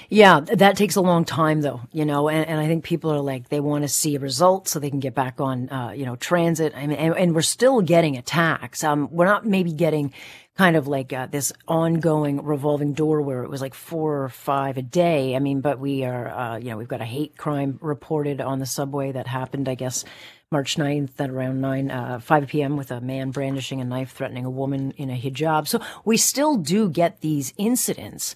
Yeah, 0.07 0.39
that 0.39 0.77
takes 0.77 0.95
a 0.95 1.01
long 1.01 1.25
time 1.25 1.61
though, 1.61 1.81
you 1.91 2.05
know, 2.05 2.29
and, 2.29 2.47
and 2.47 2.59
I 2.59 2.67
think 2.67 2.85
people 2.85 3.11
are 3.11 3.19
like, 3.19 3.49
they 3.49 3.59
want 3.59 3.83
to 3.83 3.89
see 3.89 4.17
results 4.17 4.71
so 4.71 4.79
they 4.79 4.89
can 4.89 5.01
get 5.01 5.13
back 5.13 5.41
on, 5.41 5.69
uh, 5.69 5.91
you 5.91 6.05
know, 6.05 6.15
transit. 6.15 6.73
I 6.73 6.87
mean, 6.87 6.97
and, 6.97 7.17
and, 7.17 7.35
we're 7.35 7.41
still 7.41 7.81
getting 7.81 8.15
attacks. 8.15 8.83
Um, 8.83 9.09
we're 9.11 9.25
not 9.25 9.45
maybe 9.45 9.73
getting 9.73 10.13
kind 10.55 10.77
of 10.77 10.87
like 10.87 11.11
uh, 11.11 11.25
this 11.25 11.51
ongoing 11.67 12.45
revolving 12.45 12.93
door 12.93 13.21
where 13.21 13.43
it 13.43 13.49
was 13.49 13.59
like 13.59 13.73
four 13.73 14.23
or 14.23 14.29
five 14.29 14.77
a 14.77 14.81
day. 14.81 15.35
I 15.35 15.39
mean, 15.39 15.59
but 15.59 15.79
we 15.79 16.05
are, 16.05 16.27
uh, 16.29 16.57
you 16.57 16.69
know, 16.69 16.77
we've 16.77 16.87
got 16.87 17.01
a 17.01 17.05
hate 17.05 17.37
crime 17.37 17.77
reported 17.81 18.39
on 18.39 18.59
the 18.59 18.65
subway 18.65 19.11
that 19.11 19.27
happened, 19.27 19.67
I 19.67 19.75
guess, 19.75 20.05
March 20.53 20.77
9th 20.77 21.19
at 21.19 21.29
around 21.29 21.59
9, 21.59 21.91
uh, 21.91 22.19
5 22.19 22.47
p.m. 22.47 22.77
with 22.77 22.91
a 22.91 23.01
man 23.01 23.31
brandishing 23.31 23.81
a 23.81 23.83
knife 23.83 24.13
threatening 24.13 24.45
a 24.45 24.49
woman 24.49 24.91
in 24.91 25.09
a 25.09 25.19
hijab. 25.19 25.67
So 25.67 25.81
we 26.05 26.15
still 26.15 26.55
do 26.55 26.89
get 26.89 27.19
these 27.19 27.53
incidents. 27.57 28.35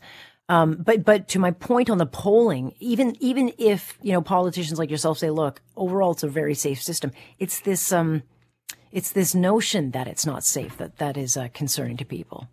Um, 0.50 0.78
but 0.84 1.06
but 1.06 1.28
to 1.30 1.40
my 1.40 1.52
point 1.52 1.90
on 1.90 1.98
the 1.98 2.06
polling, 2.06 2.74
even 2.80 3.16
even 3.20 3.54
if 3.58 3.98
you 4.02 4.14
know 4.14 4.22
politicians 4.22 4.80
like 4.80 4.90
yourself 4.90 5.20
say, 5.20 5.30
look, 5.30 5.62
overall 5.76 6.12
it's 6.12 6.24
a 6.24 6.28
very 6.28 6.56
safe 6.56 6.82
system. 6.82 7.12
It's 7.38 7.60
this 7.60 7.92
um, 7.92 8.24
it's 8.92 9.12
this 9.12 9.36
notion 9.36 9.92
that 9.92 10.08
it's 10.08 10.26
not 10.26 10.44
safe 10.44 10.78
that 10.78 10.98
that 10.98 11.18
is 11.18 11.38
uh, 11.38 11.50
concerning 11.54 11.98
to 11.98 12.06
people. 12.06 12.48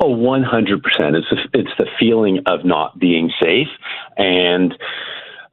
Oh, 0.00 0.14
100%. 0.14 0.80
It's, 1.16 1.26
it's 1.52 1.70
the 1.78 1.86
feeling 1.98 2.40
of 2.46 2.64
not 2.64 2.98
being 2.98 3.30
safe. 3.42 3.68
And 4.16 4.74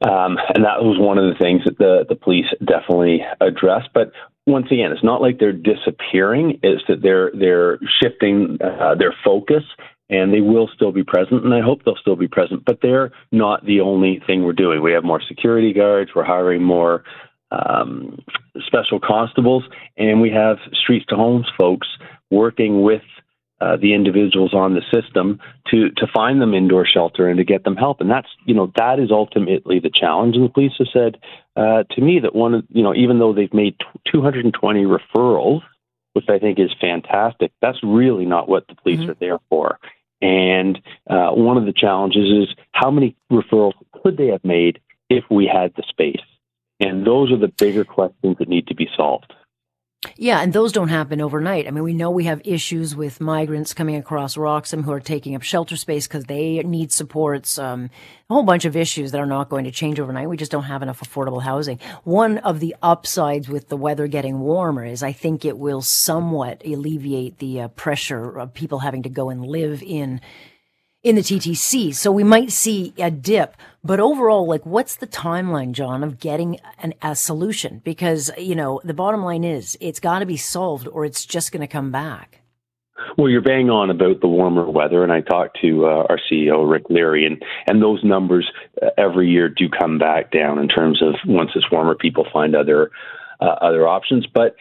um, 0.02 0.38
and 0.54 0.64
that 0.64 0.82
was 0.82 0.98
one 0.98 1.18
of 1.18 1.32
the 1.32 1.38
things 1.38 1.62
that 1.64 1.78
the, 1.78 2.04
the 2.08 2.16
police 2.16 2.46
definitely 2.64 3.20
addressed. 3.40 3.88
But 3.94 4.12
once 4.46 4.66
again, 4.70 4.92
it's 4.92 5.04
not 5.04 5.22
like 5.22 5.38
they're 5.38 5.52
disappearing. 5.52 6.60
It's 6.62 6.82
that 6.88 7.02
they're 7.02 7.30
they're 7.34 7.78
shifting 8.00 8.58
uh, 8.62 8.94
their 8.94 9.14
focus, 9.24 9.64
and 10.08 10.32
they 10.32 10.40
will 10.40 10.68
still 10.74 10.92
be 10.92 11.02
present. 11.02 11.44
And 11.44 11.54
I 11.54 11.60
hope 11.60 11.84
they'll 11.84 11.96
still 11.96 12.16
be 12.16 12.28
present. 12.28 12.64
But 12.64 12.80
they're 12.82 13.10
not 13.32 13.64
the 13.64 13.80
only 13.80 14.22
thing 14.26 14.44
we're 14.44 14.52
doing. 14.52 14.82
We 14.82 14.92
have 14.92 15.04
more 15.04 15.22
security 15.26 15.72
guards. 15.72 16.10
We're 16.14 16.24
hiring 16.24 16.62
more 16.62 17.04
um, 17.50 18.18
special 18.66 19.00
constables, 19.00 19.64
and 19.96 20.20
we 20.20 20.30
have 20.30 20.58
streets 20.72 21.06
to 21.06 21.16
homes 21.16 21.46
folks 21.56 21.88
working 22.30 22.82
with 22.82 23.02
uh, 23.60 23.76
the 23.76 23.94
individuals 23.94 24.52
on 24.52 24.74
the 24.74 24.82
system 24.92 25.40
to 25.70 25.90
to 25.90 26.06
find 26.14 26.40
them 26.40 26.54
indoor 26.54 26.86
shelter 26.86 27.28
and 27.28 27.38
to 27.38 27.44
get 27.44 27.64
them 27.64 27.76
help. 27.76 28.00
And 28.00 28.10
that's 28.10 28.28
you 28.44 28.54
know 28.54 28.72
that 28.76 28.98
is 28.98 29.10
ultimately 29.10 29.80
the 29.80 29.90
challenge. 29.90 30.36
And 30.36 30.44
the 30.44 30.52
police 30.52 30.72
have 30.78 30.88
said 30.92 31.18
uh, 31.56 31.84
to 31.90 32.00
me 32.00 32.20
that 32.20 32.34
one 32.34 32.54
of 32.54 32.64
you 32.68 32.82
know 32.82 32.94
even 32.94 33.18
though 33.18 33.32
they've 33.32 33.52
made 33.54 33.76
220 34.12 34.84
referrals, 34.84 35.62
which 36.12 36.26
I 36.28 36.38
think 36.38 36.58
is 36.58 36.70
fantastic, 36.80 37.52
that's 37.62 37.82
really 37.82 38.26
not 38.26 38.48
what 38.48 38.66
the 38.68 38.74
police 38.74 39.00
mm-hmm. 39.00 39.10
are 39.10 39.16
there 39.20 39.38
for. 39.48 39.78
And 40.20 40.80
uh, 41.08 41.30
one 41.30 41.56
of 41.56 41.66
the 41.66 41.72
challenges 41.72 42.48
is 42.48 42.54
how 42.72 42.90
many 42.90 43.16
referrals 43.30 43.74
could 44.02 44.16
they 44.16 44.28
have 44.28 44.44
made 44.44 44.80
if 45.10 45.24
we 45.30 45.46
had 45.46 45.72
the 45.76 45.84
space? 45.88 46.22
And 46.80 47.06
those 47.06 47.32
are 47.32 47.38
the 47.38 47.48
bigger 47.48 47.84
questions 47.84 48.36
that 48.38 48.48
need 48.48 48.66
to 48.68 48.74
be 48.74 48.88
solved. 48.96 49.32
Yeah, 50.16 50.40
and 50.40 50.52
those 50.52 50.72
don't 50.72 50.88
happen 50.88 51.20
overnight. 51.20 51.66
I 51.66 51.70
mean, 51.70 51.82
we 51.82 51.94
know 51.94 52.10
we 52.10 52.24
have 52.24 52.40
issues 52.44 52.94
with 52.94 53.20
migrants 53.20 53.74
coming 53.74 53.96
across 53.96 54.36
Roxham 54.36 54.82
who 54.82 54.92
are 54.92 55.00
taking 55.00 55.34
up 55.34 55.42
shelter 55.42 55.76
space 55.76 56.06
because 56.06 56.24
they 56.24 56.58
need 56.62 56.92
supports. 56.92 57.58
Um, 57.58 57.90
a 58.28 58.34
whole 58.34 58.42
bunch 58.42 58.64
of 58.64 58.76
issues 58.76 59.12
that 59.12 59.20
are 59.20 59.26
not 59.26 59.48
going 59.48 59.64
to 59.64 59.70
change 59.70 59.98
overnight. 59.98 60.28
We 60.28 60.36
just 60.36 60.52
don't 60.52 60.64
have 60.64 60.82
enough 60.82 61.00
affordable 61.00 61.42
housing. 61.42 61.80
One 62.04 62.38
of 62.38 62.60
the 62.60 62.76
upsides 62.82 63.48
with 63.48 63.68
the 63.68 63.76
weather 63.76 64.06
getting 64.06 64.40
warmer 64.40 64.84
is 64.84 65.02
I 65.02 65.12
think 65.12 65.44
it 65.44 65.58
will 65.58 65.82
somewhat 65.82 66.64
alleviate 66.64 67.38
the 67.38 67.62
uh, 67.62 67.68
pressure 67.68 68.38
of 68.38 68.54
people 68.54 68.80
having 68.80 69.02
to 69.04 69.08
go 69.08 69.30
and 69.30 69.44
live 69.44 69.82
in 69.82 70.20
in 71.06 71.14
the 71.14 71.22
TTC. 71.22 71.94
So 71.94 72.10
we 72.10 72.24
might 72.24 72.50
see 72.50 72.92
a 72.98 73.12
dip, 73.12 73.56
but 73.84 74.00
overall, 74.00 74.44
like, 74.48 74.66
what's 74.66 74.96
the 74.96 75.06
timeline, 75.06 75.70
Jon, 75.70 76.02
of 76.02 76.18
getting 76.18 76.58
an, 76.82 76.94
a 77.00 77.14
solution? 77.14 77.80
Because, 77.84 78.28
you 78.36 78.56
know, 78.56 78.80
the 78.82 78.92
bottom 78.92 79.22
line 79.22 79.44
is 79.44 79.78
it's 79.80 80.00
got 80.00 80.18
to 80.18 80.26
be 80.26 80.36
solved 80.36 80.88
or 80.88 81.04
it's 81.04 81.24
just 81.24 81.52
going 81.52 81.60
to 81.60 81.68
come 81.68 81.92
back. 81.92 82.40
Well, 83.16 83.28
you're 83.28 83.40
bang 83.40 83.70
on 83.70 83.88
about 83.88 84.20
the 84.20 84.26
warmer 84.26 84.68
weather, 84.68 85.04
and 85.04 85.12
I 85.12 85.20
talked 85.20 85.60
to 85.62 85.86
uh, 85.86 86.06
our 86.08 86.18
CEO 86.28 86.68
Rick 86.68 86.86
Leary, 86.90 87.24
and 87.24 87.40
and 87.66 87.80
those 87.80 88.02
numbers 88.02 88.50
uh, 88.82 88.88
every 88.98 89.28
year 89.28 89.48
do 89.48 89.68
come 89.68 89.98
back 89.98 90.32
down 90.32 90.58
in 90.58 90.66
terms 90.66 91.02
of 91.02 91.14
once 91.26 91.50
it's 91.54 91.70
warmer, 91.70 91.94
people 91.94 92.26
find 92.32 92.56
other 92.56 92.90
uh, 93.40 93.56
other 93.60 93.86
options. 93.86 94.26
But 94.26 94.56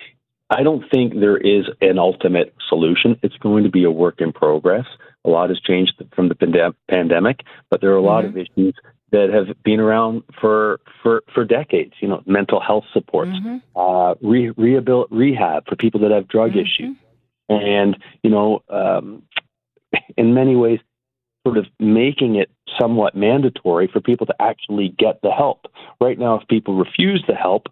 I 0.49 0.63
don't 0.63 0.83
think 0.93 1.13
there 1.13 1.37
is 1.37 1.65
an 1.81 1.97
ultimate 1.97 2.53
solution. 2.69 3.17
It's 3.23 3.37
going 3.37 3.63
to 3.63 3.69
be 3.69 3.83
a 3.83 3.91
work 3.91 4.19
in 4.19 4.31
progress. 4.31 4.85
A 5.25 5.29
lot 5.29 5.49
has 5.49 5.59
changed 5.59 6.01
from 6.15 6.29
the 6.29 6.73
pandemic, 6.87 7.41
but 7.69 7.81
there 7.81 7.91
are 7.91 7.97
a 7.97 8.01
lot 8.01 8.23
mm-hmm. 8.23 8.37
of 8.37 8.47
issues 8.47 8.75
that 9.11 9.29
have 9.29 9.55
been 9.63 9.79
around 9.79 10.23
for 10.39 10.79
for 11.01 11.23
for 11.33 11.43
decades. 11.43 11.93
You 11.99 12.09
know, 12.09 12.23
mental 12.25 12.59
health 12.59 12.85
supports, 12.93 13.31
mm-hmm. 13.31 13.57
uh, 13.75 14.13
re- 14.21 14.51
rehab 14.55 15.67
for 15.67 15.75
people 15.75 15.99
that 16.01 16.11
have 16.11 16.27
drug 16.27 16.51
mm-hmm. 16.51 16.59
issues, 16.59 16.97
and 17.49 17.97
you 18.23 18.29
know, 18.29 18.61
um, 18.69 19.23
in 20.17 20.33
many 20.33 20.55
ways, 20.55 20.79
sort 21.45 21.57
of 21.57 21.65
making 21.79 22.35
it 22.35 22.49
somewhat 22.79 23.15
mandatory 23.15 23.87
for 23.91 24.01
people 24.01 24.25
to 24.25 24.35
actually 24.39 24.93
get 24.97 25.21
the 25.21 25.31
help. 25.31 25.67
Right 26.01 26.17
now, 26.17 26.39
if 26.39 26.47
people 26.47 26.75
refuse 26.75 27.23
the 27.27 27.35
help, 27.35 27.67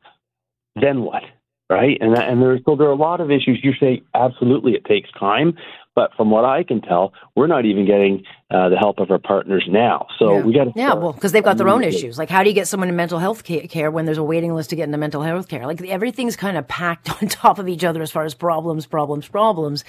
then 0.79 1.01
what? 1.01 1.24
Right? 1.69 1.98
And 2.00 2.15
and 2.17 2.41
there's 2.41 2.62
so 2.65 2.75
there 2.75 2.88
are 2.88 2.91
a 2.91 2.95
lot 2.95 3.19
of 3.19 3.31
issues. 3.31 3.60
You 3.63 3.74
say 3.79 4.03
absolutely, 4.13 4.74
it 4.74 4.86
takes 4.86 5.12
time, 5.12 5.57
but 5.95 6.12
from 6.15 6.31
what 6.31 6.45
I 6.45 6.63
can 6.63 6.81
tell, 6.81 7.13
we're 7.35 7.47
not 7.47 7.65
even 7.65 7.85
getting 7.85 8.23
uh, 8.50 8.69
the 8.69 8.77
help 8.77 9.00
of 9.00 9.12
our 9.12 9.19
partners 9.19 9.65
now. 9.69 10.07
So 10.17 10.38
yeah. 10.38 10.43
we 10.43 10.53
got 10.53 10.63
to 10.65 10.71
yeah, 10.75 10.93
well, 10.93 11.13
because 11.13 11.31
they've 11.31 11.43
got 11.43 11.57
their 11.57 11.69
own 11.69 11.83
issues. 11.83 12.17
Like, 12.17 12.29
how 12.29 12.43
do 12.43 12.50
you 12.50 12.55
get 12.55 12.67
someone 12.67 12.89
in 12.89 12.95
mental 12.95 13.19
health 13.19 13.43
care 13.43 13.91
when 13.91 14.05
there's 14.05 14.17
a 14.17 14.23
waiting 14.23 14.55
list 14.55 14.71
to 14.71 14.75
get 14.75 14.83
into 14.83 14.97
mental 14.97 15.21
health 15.21 15.47
care? 15.47 15.65
Like, 15.67 15.81
everything's 15.81 16.35
kind 16.35 16.57
of 16.57 16.67
packed 16.67 17.09
on 17.21 17.27
top 17.27 17.59
of 17.59 17.67
each 17.67 17.83
other 17.83 18.01
as 18.01 18.12
far 18.12 18.23
as 18.23 18.33
problems, 18.33 18.85
problems, 18.85 19.27
problems. 19.27 19.83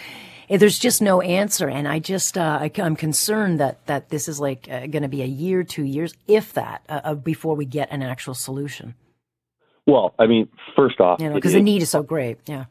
There's 0.51 0.79
just 0.79 1.01
no 1.01 1.23
answer, 1.23 1.71
and 1.71 1.89
I 1.89 2.01
just 2.01 2.37
uh, 2.37 2.59
I, 2.61 2.71
am 2.77 2.97
concerned 2.97 3.61
that 3.61 3.87
that 3.87 4.11
this 4.11 4.29
is 4.29 4.39
like 4.39 4.69
uh, 4.71 4.87
going 4.87 5.03
to 5.03 5.09
be 5.09 5.23
a 5.23 5.27
year, 5.27 5.63
two 5.63 5.85
years, 5.85 6.15
if 6.27 6.53
that, 6.53 6.83
uh, 6.91 7.15
before 7.15 7.57
we 7.57 7.65
get 7.65 7.91
an 7.91 8.03
actual 8.03 8.35
solution. 8.35 8.95
Well, 9.87 10.15
I 10.19 10.27
mean, 10.27 10.49
first 10.77 11.01
off, 11.01 11.19
you 11.21 11.29
know, 11.29 11.35
because 11.35 11.55
the 11.55 11.63
need 11.63 11.81
is 11.81 11.89
so 11.89 12.03
great. 12.03 12.39
Yeah 12.47 12.67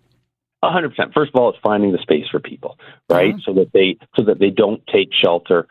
hundred 0.71 0.89
percent. 0.89 1.13
First 1.13 1.31
of 1.33 1.41
all, 1.41 1.49
it's 1.49 1.59
finding 1.63 1.91
the 1.91 1.99
space 1.99 2.25
for 2.31 2.39
people, 2.39 2.77
right? 3.09 3.35
So 3.45 3.53
that 3.53 3.71
they 3.73 3.97
so 4.15 4.25
that 4.25 4.39
they 4.39 4.49
don't 4.49 4.81
take 4.87 5.09
shelter 5.13 5.67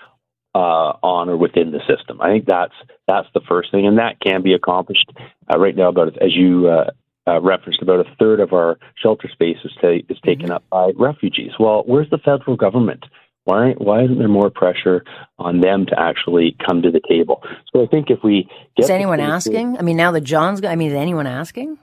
uh, 0.54 0.92
on 1.02 1.28
or 1.28 1.36
within 1.36 1.72
the 1.72 1.80
system. 1.88 2.20
I 2.20 2.28
think 2.28 2.46
that's 2.46 2.74
that's 3.06 3.28
the 3.34 3.40
first 3.48 3.70
thing, 3.70 3.86
and 3.86 3.98
that 3.98 4.20
can 4.20 4.42
be 4.42 4.54
accomplished 4.54 5.10
uh, 5.52 5.58
right 5.58 5.74
now. 5.74 5.88
About 5.88 6.08
as 6.22 6.34
you 6.34 6.68
uh, 6.68 6.90
uh, 7.26 7.40
referenced, 7.40 7.82
about 7.82 8.00
a 8.00 8.16
third 8.18 8.40
of 8.40 8.52
our 8.52 8.78
shelter 9.00 9.28
space 9.32 9.58
is, 9.64 9.72
ta- 9.80 10.04
is 10.08 10.18
taken 10.24 10.46
mm-hmm. 10.46 10.52
up 10.52 10.64
by 10.70 10.90
refugees. 10.96 11.52
Well, 11.58 11.84
where's 11.86 12.10
the 12.10 12.18
federal 12.18 12.56
government? 12.56 13.04
Why 13.44 13.72
why 13.78 14.04
isn't 14.04 14.18
there 14.18 14.28
more 14.28 14.50
pressure 14.50 15.04
on 15.38 15.60
them 15.60 15.86
to 15.86 15.98
actually 15.98 16.56
come 16.64 16.82
to 16.82 16.90
the 16.90 17.00
table? 17.08 17.42
So 17.72 17.82
I 17.82 17.86
think 17.86 18.10
if 18.10 18.20
we 18.22 18.48
get 18.76 18.84
is 18.84 18.90
anyone 18.90 19.20
asking? 19.20 19.78
I 19.78 19.82
mean, 19.82 19.96
now 19.96 20.12
that 20.12 20.20
John's, 20.20 20.62
I 20.64 20.76
mean, 20.76 20.90
is 20.90 20.96
anyone 20.96 21.26
asking? 21.26 21.78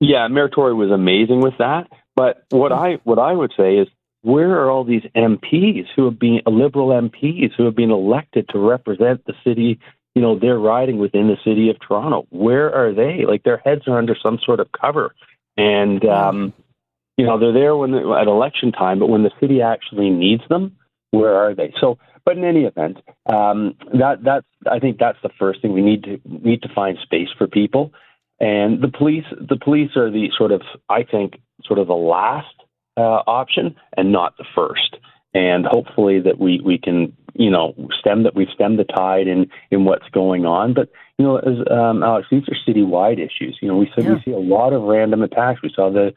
Yeah, 0.00 0.26
Mayor 0.28 0.48
Tory 0.48 0.74
was 0.74 0.90
amazing 0.90 1.40
with 1.40 1.54
that. 1.58 1.86
But 2.14 2.44
what 2.50 2.72
I 2.72 2.98
what 3.04 3.18
I 3.18 3.32
would 3.32 3.52
say 3.56 3.76
is 3.76 3.88
where 4.22 4.50
are 4.60 4.70
all 4.70 4.84
these 4.84 5.02
MPs 5.16 5.86
who 5.96 6.04
have 6.04 6.18
been 6.18 6.40
liberal 6.46 6.88
MPs 6.88 7.52
who 7.56 7.64
have 7.64 7.74
been 7.74 7.90
elected 7.90 8.48
to 8.50 8.58
represent 8.58 9.24
the 9.24 9.34
city? 9.44 9.80
You 10.14 10.22
know, 10.22 10.38
they're 10.38 10.58
riding 10.58 10.98
within 10.98 11.28
the 11.28 11.38
city 11.44 11.70
of 11.70 11.76
Toronto. 11.80 12.26
Where 12.30 12.72
are 12.74 12.92
they? 12.92 13.24
Like 13.26 13.44
their 13.44 13.56
heads 13.58 13.82
are 13.86 13.98
under 13.98 14.14
some 14.20 14.38
sort 14.44 14.60
of 14.60 14.68
cover, 14.72 15.14
and 15.56 16.04
um, 16.04 16.52
you 17.16 17.24
know 17.24 17.38
they're 17.38 17.52
there 17.52 17.76
when 17.76 17.94
at 17.94 18.26
election 18.26 18.72
time, 18.72 18.98
but 18.98 19.08
when 19.08 19.22
the 19.22 19.32
city 19.40 19.62
actually 19.62 20.10
needs 20.10 20.42
them, 20.48 20.76
where 21.12 21.34
are 21.34 21.54
they? 21.54 21.72
So, 21.80 21.98
but 22.24 22.36
in 22.36 22.44
any 22.44 22.64
event, 22.64 22.98
um, 23.26 23.74
that 23.94 24.22
that's 24.22 24.46
I 24.70 24.78
think 24.80 24.98
that's 24.98 25.18
the 25.22 25.30
first 25.38 25.62
thing 25.62 25.72
we 25.72 25.82
need 25.82 26.04
to 26.04 26.20
need 26.26 26.62
to 26.62 26.68
find 26.74 26.98
space 27.02 27.28
for 27.38 27.46
people, 27.46 27.92
and 28.42 28.82
the 28.82 28.88
police 28.88 29.24
the 29.30 29.56
police 29.56 29.96
are 29.96 30.10
the 30.10 30.30
sort 30.36 30.52
of 30.52 30.60
I 30.90 31.04
think 31.04 31.40
sort 31.64 31.78
of 31.78 31.86
the 31.86 31.94
last 31.94 32.54
uh, 32.96 33.22
option 33.26 33.74
and 33.96 34.12
not 34.12 34.36
the 34.36 34.44
first. 34.54 34.96
And 35.34 35.64
hopefully 35.64 36.20
that 36.20 36.38
we, 36.38 36.60
we 36.62 36.78
can, 36.78 37.16
you 37.34 37.50
know, 37.50 37.74
stem 37.98 38.24
that 38.24 38.34
we've 38.34 38.50
stemmed 38.54 38.78
the 38.78 38.84
tide 38.84 39.26
in, 39.26 39.48
in 39.70 39.84
what's 39.84 40.08
going 40.10 40.44
on. 40.44 40.74
But, 40.74 40.90
you 41.18 41.24
know, 41.24 41.38
as 41.38 41.58
um, 41.70 42.02
Alex, 42.02 42.28
these 42.30 42.42
are 42.48 42.70
citywide 42.70 43.18
issues. 43.18 43.58
You 43.62 43.68
know, 43.68 43.76
we 43.76 43.86
see, 43.86 44.02
yeah. 44.02 44.14
we 44.14 44.22
see 44.22 44.32
a 44.32 44.38
lot 44.38 44.74
of 44.74 44.82
random 44.82 45.22
attacks. 45.22 45.62
We 45.62 45.72
saw 45.74 45.90
the, 45.90 46.12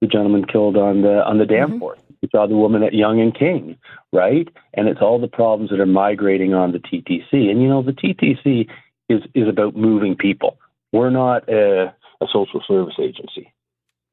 the 0.00 0.06
gentleman 0.06 0.44
killed 0.44 0.76
on 0.76 1.02
the 1.02 1.24
on 1.24 1.38
the 1.38 1.46
Danforth. 1.46 1.98
Mm-hmm. 1.98 2.14
We 2.22 2.28
saw 2.30 2.46
the 2.46 2.56
woman 2.56 2.82
at 2.82 2.92
Yonge 2.92 3.20
and 3.20 3.34
King, 3.34 3.78
right? 4.12 4.48
And 4.74 4.88
it's 4.88 5.00
all 5.00 5.18
the 5.18 5.28
problems 5.28 5.70
that 5.70 5.80
are 5.80 5.86
migrating 5.86 6.52
on 6.52 6.72
the 6.72 6.78
TTC. 6.78 7.50
And 7.50 7.62
you 7.62 7.68
know, 7.68 7.82
the 7.82 7.92
TTC 7.92 8.68
is 9.08 9.22
is 9.34 9.48
about 9.48 9.76
moving 9.76 10.14
people. 10.14 10.58
We're 10.92 11.10
not 11.10 11.48
a, 11.48 11.94
a 12.20 12.26
social 12.32 12.62
service 12.66 12.94
agency. 12.98 13.52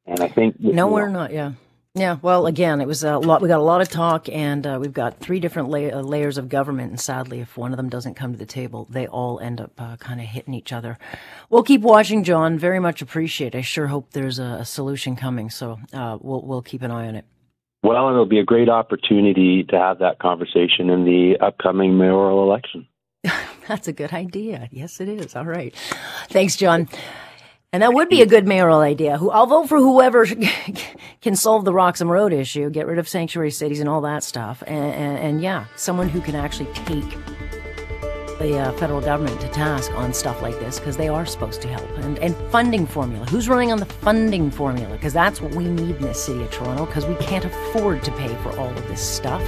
And 0.05 0.19
I 0.19 0.27
think 0.27 0.59
no, 0.59 0.87
we're 0.87 1.09
not. 1.09 1.33
Yeah, 1.33 1.53
yeah. 1.95 2.17
Well, 2.21 2.45
again, 2.45 2.79
it 2.79 2.87
was 2.87 3.03
a 3.03 3.17
lot. 3.17 3.41
We 3.41 3.47
got 3.47 3.59
a 3.59 3.63
lot 3.63 3.81
of 3.81 3.89
talk, 3.89 4.29
and 4.29 4.67
uh, 4.67 4.77
we've 4.79 4.93
got 4.93 5.19
three 5.19 5.39
different 5.39 5.69
la- 5.69 5.99
uh, 5.99 6.01
layers 6.01 6.37
of 6.37 6.47
government. 6.47 6.91
And 6.91 6.99
sadly, 6.99 7.39
if 7.39 7.57
one 7.57 7.71
of 7.71 7.77
them 7.77 7.89
doesn't 7.89 8.13
come 8.13 8.31
to 8.31 8.37
the 8.37 8.45
table, 8.45 8.87
they 8.89 9.07
all 9.07 9.39
end 9.39 9.59
up 9.59 9.71
uh, 9.79 9.95
kind 9.97 10.19
of 10.19 10.27
hitting 10.27 10.53
each 10.53 10.71
other. 10.71 10.99
We'll 11.49 11.63
keep 11.63 11.81
watching, 11.81 12.23
Jon. 12.23 12.59
Very 12.59 12.79
much 12.79 13.01
appreciate. 13.01 13.55
I 13.55 13.61
sure 13.61 13.87
hope 13.87 14.11
there's 14.11 14.37
a, 14.37 14.57
a 14.59 14.65
solution 14.65 15.15
coming. 15.15 15.49
So 15.49 15.79
uh, 15.91 16.19
we'll 16.21 16.43
we'll 16.43 16.61
keep 16.61 16.83
an 16.83 16.91
eye 16.91 17.07
on 17.07 17.15
it. 17.15 17.25
Well, 17.81 18.09
it'll 18.09 18.25
be 18.25 18.39
a 18.39 18.43
great 18.43 18.67
opportunity 18.67 19.63
to 19.69 19.77
have 19.77 19.99
that 19.99 20.19
conversation 20.19 20.89
in 20.89 21.05
the 21.05 21.37
upcoming 21.39 21.97
mayoral 21.97 22.43
election. 22.43 22.87
That's 23.67 23.87
a 23.87 23.93
good 23.93 24.13
idea. 24.13 24.69
Yes, 24.71 24.99
it 25.01 25.09
is. 25.09 25.35
All 25.35 25.45
right. 25.45 25.73
Thanks, 26.29 26.55
Jon. 26.55 26.87
And 27.73 27.83
that 27.83 27.93
would 27.93 28.07
be 28.07 28.21
a 28.21 28.25
good 28.25 28.47
mayoral 28.47 28.79
idea. 28.79 29.19
I'll 29.19 29.47
vote 29.47 29.67
for 29.67 29.77
whoever 29.77 30.25
can 31.21 31.35
solve 31.35 31.65
the 31.65 31.73
Roxham 31.73 32.09
Road 32.09 32.31
issue, 32.31 32.69
get 32.69 32.87
rid 32.87 32.99
of 32.99 33.09
sanctuary 33.09 33.51
cities 33.51 33.81
and 33.81 33.89
all 33.89 34.01
that 34.01 34.23
stuff. 34.23 34.63
And, 34.65 34.93
and, 34.93 35.17
and 35.17 35.41
yeah, 35.41 35.65
someone 35.75 36.07
who 36.07 36.21
can 36.21 36.35
actually 36.35 36.71
take 36.73 37.09
the 38.39 38.57
uh, 38.57 38.71
federal 38.73 39.01
government 39.01 39.41
to 39.41 39.49
task 39.49 39.91
on 39.93 40.13
stuff 40.13 40.41
like 40.41 40.57
this 40.59 40.79
because 40.79 40.97
they 40.97 41.09
are 41.09 41.25
supposed 41.25 41.61
to 41.63 41.67
help. 41.67 41.89
And, 41.97 42.17
and 42.19 42.35
funding 42.51 42.85
formula. 42.85 43.25
Who's 43.25 43.49
running 43.49 43.71
on 43.71 43.79
the 43.79 43.85
funding 43.85 44.51
formula? 44.51 44.93
Because 44.93 45.13
that's 45.13 45.41
what 45.41 45.53
we 45.53 45.65
need 45.65 45.97
in 45.97 46.03
the 46.03 46.13
city 46.13 46.43
of 46.43 46.51
Toronto 46.51 46.85
because 46.85 47.05
we 47.05 47.15
can't 47.15 47.43
afford 47.43 48.03
to 48.03 48.11
pay 48.13 48.33
for 48.41 48.57
all 48.57 48.69
of 48.69 48.87
this 48.87 49.01
stuff. 49.01 49.43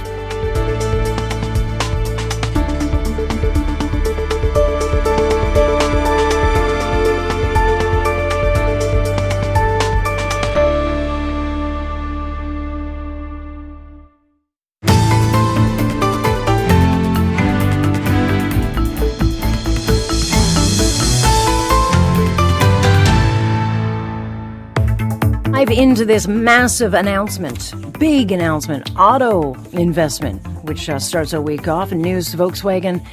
Dive 25.58 25.76
into 25.76 26.04
this 26.04 26.28
massive 26.28 26.94
announcement, 26.94 27.74
big 27.98 28.30
announcement, 28.30 28.88
auto 28.96 29.54
investment, 29.72 30.40
which 30.62 30.88
uh, 30.88 31.00
starts 31.00 31.32
a 31.32 31.42
week 31.42 31.66
off. 31.66 31.90
And 31.90 32.00
news 32.00 32.32
Volkswagen 32.32 33.04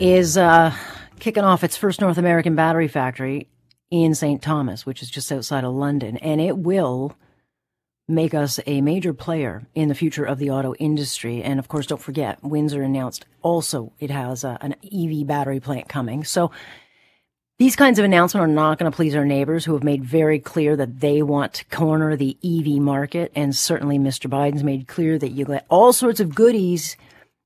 is 0.00 0.36
uh, 0.36 0.74
kicking 1.20 1.44
off 1.44 1.62
its 1.62 1.76
first 1.76 2.00
North 2.00 2.18
American 2.18 2.56
battery 2.56 2.88
factory 2.88 3.46
in 3.88 4.16
St. 4.16 4.42
Thomas, 4.42 4.84
which 4.84 5.00
is 5.00 5.08
just 5.08 5.30
outside 5.30 5.62
of 5.62 5.72
London. 5.72 6.16
And 6.16 6.40
it 6.40 6.58
will 6.58 7.16
make 8.08 8.34
us 8.34 8.58
a 8.66 8.80
major 8.80 9.14
player 9.14 9.62
in 9.72 9.88
the 9.88 9.94
future 9.94 10.24
of 10.24 10.38
the 10.38 10.50
auto 10.50 10.74
industry. 10.74 11.40
And 11.40 11.60
of 11.60 11.68
course, 11.68 11.86
don't 11.86 12.02
forget, 12.02 12.42
Windsor 12.42 12.82
announced 12.82 13.26
also 13.42 13.92
it 14.00 14.10
has 14.10 14.42
uh, 14.42 14.58
an 14.60 14.74
EV 14.92 15.24
battery 15.24 15.60
plant 15.60 15.88
coming. 15.88 16.24
So 16.24 16.50
these 17.60 17.76
kinds 17.76 17.98
of 17.98 18.06
announcements 18.06 18.42
are 18.42 18.46
not 18.46 18.78
going 18.78 18.90
to 18.90 18.96
please 18.96 19.14
our 19.14 19.26
neighbors 19.26 19.66
who 19.66 19.74
have 19.74 19.84
made 19.84 20.02
very 20.02 20.40
clear 20.40 20.76
that 20.76 21.00
they 21.00 21.20
want 21.20 21.52
to 21.52 21.64
corner 21.66 22.16
the 22.16 22.34
EV 22.42 22.80
market. 22.80 23.30
And 23.36 23.54
certainly 23.54 23.98
Mr. 23.98 24.30
Biden's 24.30 24.64
made 24.64 24.88
clear 24.88 25.18
that 25.18 25.32
you 25.32 25.44
get 25.44 25.66
all 25.68 25.92
sorts 25.92 26.20
of 26.20 26.34
goodies, 26.34 26.96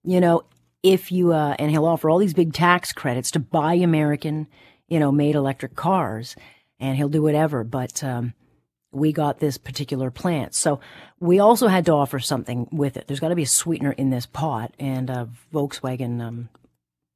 you 0.05 0.21
know, 0.21 0.45
if 0.85 1.11
you, 1.11 1.33
uh, 1.33 1.57
and 1.59 1.69
he'll 1.69 1.85
offer 1.85 2.09
all 2.09 2.19
these 2.19 2.33
big 2.33 2.53
tax 2.53 2.93
credits 2.93 3.33
to 3.33 3.41
buy 3.41 3.75
American, 3.75 4.47
you 4.87 5.01
know, 5.01 5.11
made 5.11 5.35
electric 5.35 5.75
cars 5.75 6.37
and 6.79 6.97
he'll 6.97 7.09
do 7.09 7.23
whatever. 7.23 7.65
But, 7.65 8.05
um, 8.05 8.35
we 8.93 9.13
got 9.13 9.41
this 9.41 9.59
particular 9.59 10.13
plant. 10.13 10.55
So 10.55 10.79
we 11.19 11.41
also 11.41 11.67
had 11.67 11.87
to 11.87 11.93
offer 11.93 12.21
something 12.21 12.69
with 12.71 12.97
it. 12.97 13.09
There's 13.09 13.19
got 13.19 13.31
to 13.31 13.35
be 13.35 13.43
a 13.43 13.47
sweetener 13.47 13.91
in 13.91 14.11
this 14.11 14.27
pot. 14.27 14.73
And 14.79 15.11
uh, 15.11 15.27
Volkswagen, 15.53 16.23
um, 16.23 16.51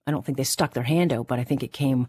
I 0.05 0.11
don't 0.11 0.27
think 0.27 0.37
they 0.37 0.43
stuck 0.43 0.73
their 0.75 0.83
hand 0.83 1.13
out, 1.13 1.29
but 1.29 1.39
I 1.39 1.45
think 1.45 1.63
it 1.63 1.73
came 1.73 2.09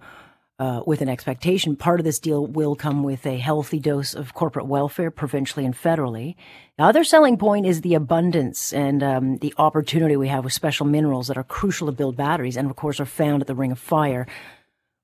uh, 0.60 0.84
with 0.86 1.02
an 1.02 1.10
expectation. 1.10 1.76
Part 1.76 2.00
of 2.00 2.04
this 2.04 2.19
deal 2.19 2.45
will 2.45 2.76
come 2.76 3.02
with 3.02 3.26
a 3.26 3.38
healthy 3.38 3.80
dose 3.80 4.13
of 4.13 4.34
corporate 4.34 4.67
welfare, 4.67 5.10
provincially 5.10 5.65
and 5.65 5.74
federally. 5.74 6.36
The 6.78 6.84
other 6.84 7.04
selling 7.04 7.38
point 7.38 7.65
is 7.65 7.82
the 7.82 7.95
abundance 7.95 8.74
and 8.74 9.02
um, 9.02 9.38
the 9.38 9.54
opportunity 9.58 10.15
we 10.17 10.28
have 10.28 10.43
with 10.43 10.54
special 10.54 10.86
minerals 10.86 11.28
that 11.28 11.38
are 11.38 11.43
crucial 11.43 11.88
to 11.88 11.93
build 11.93 12.17
batteries, 12.17 12.58
and 12.58 12.69
of 12.69 12.76
course 12.76 13.00
are 13.00 13.06
found 13.06 13.41
at 13.41 13.48
the 13.48 13.56
Ring 13.56 13.72
of 13.72 13.80
Fire, 13.80 14.28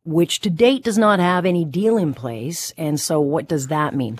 which 0.03 0.41
to 0.41 0.49
date 0.49 0.83
does 0.83 0.97
not 0.97 1.19
have 1.19 1.45
any 1.45 1.65
deal 1.65 1.97
in 1.97 2.13
place. 2.13 2.73
And 2.77 2.99
so, 2.99 3.19
what 3.19 3.47
does 3.47 3.67
that 3.67 3.95
mean? 3.95 4.19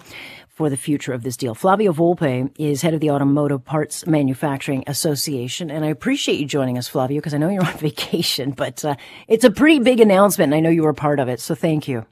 For 0.55 0.69
the 0.69 0.77
future 0.77 1.13
of 1.13 1.21
this 1.21 1.37
deal. 1.37 1.53
Flavio 1.53 1.93
Volpe 1.93 2.49
is 2.57 2.81
head 2.81 2.95
of 2.95 3.01
the 3.01 3.11
Automotive 3.11 3.63
Parts 3.63 4.07
Manufacturing 4.07 4.83
Association, 4.87 5.69
and 5.69 5.85
I 5.85 5.89
appreciate 5.89 6.39
you 6.39 6.47
joining 6.47 6.77
us, 6.77 6.87
Flavio, 6.87 7.17
because 7.17 7.33
I 7.33 7.37
know 7.37 7.49
you're 7.49 7.65
on 7.65 7.77
vacation, 7.77 8.51
but 8.51 8.83
uh, 8.83 8.95
it's 9.27 9.43
a 9.43 9.51
pretty 9.51 9.79
big 9.79 9.99
announcement, 9.99 10.53
and 10.53 10.55
I 10.55 10.61
know 10.61 10.69
you 10.69 10.83
were 10.83 10.89
a 10.89 10.95
part 10.95 11.19
of 11.19 11.27
it, 11.27 11.39
so 11.39 11.53
thank 11.53 11.87
you. 11.87 12.05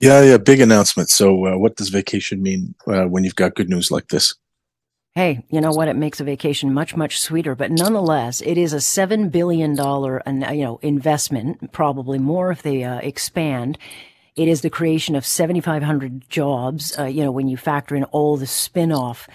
Yeah, 0.00 0.22
yeah, 0.22 0.38
big 0.38 0.60
announcement. 0.60 1.10
So, 1.10 1.46
uh, 1.46 1.58
what 1.58 1.76
does 1.76 1.90
vacation 1.90 2.42
mean 2.42 2.74
uh, 2.86 3.04
when 3.04 3.24
you've 3.24 3.36
got 3.36 3.54
good 3.54 3.70
news 3.70 3.90
like 3.90 4.08
this? 4.08 4.34
hey, 5.16 5.42
you 5.48 5.62
know 5.62 5.72
what? 5.72 5.88
It 5.88 5.96
makes 5.96 6.20
a 6.20 6.24
vacation 6.24 6.74
much, 6.74 6.94
much 6.94 7.18
sweeter. 7.18 7.54
But 7.54 7.70
nonetheless, 7.70 8.42
it 8.42 8.58
is 8.58 8.74
a 8.74 8.76
$7 8.76 9.32
billion, 9.32 9.74
you 9.74 10.64
know, 10.64 10.78
investment, 10.82 11.72
probably 11.72 12.18
more 12.18 12.52
if 12.52 12.60
they 12.60 12.84
uh, 12.84 12.98
expand. 12.98 13.78
It 14.36 14.48
is 14.48 14.60
the 14.60 14.70
creation 14.70 15.16
of 15.16 15.24
7,500 15.24 16.28
jobs, 16.28 16.96
uh, 16.98 17.04
you 17.04 17.24
know, 17.24 17.32
when 17.32 17.48
you 17.48 17.56
factor 17.56 17.96
in 17.96 18.04
all 18.04 18.36
the 18.36 18.46
spin-off 18.46 19.28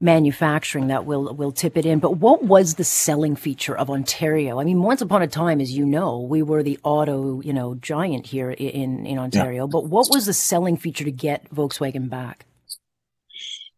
manufacturing 0.00 0.86
that 0.88 1.04
will 1.04 1.34
will 1.34 1.52
tip 1.52 1.76
it 1.76 1.84
in. 1.84 1.98
But 1.98 2.18
what 2.18 2.44
was 2.44 2.74
the 2.74 2.84
selling 2.84 3.36
feature 3.36 3.76
of 3.76 3.90
Ontario? 3.90 4.60
I 4.60 4.64
mean, 4.64 4.82
once 4.82 5.00
upon 5.00 5.22
a 5.22 5.26
time, 5.26 5.60
as 5.60 5.72
you 5.72 5.84
know, 5.84 6.20
we 6.20 6.42
were 6.42 6.62
the 6.62 6.78
auto, 6.82 7.40
you 7.40 7.52
know, 7.52 7.74
giant 7.76 8.26
here 8.26 8.50
in 8.50 9.06
in 9.06 9.18
Ontario. 9.18 9.64
Yeah. 9.64 9.70
But 9.70 9.86
what 9.86 10.08
was 10.10 10.26
the 10.26 10.32
selling 10.32 10.76
feature 10.76 11.04
to 11.04 11.12
get 11.12 11.52
Volkswagen 11.52 12.08
back? 12.08 12.46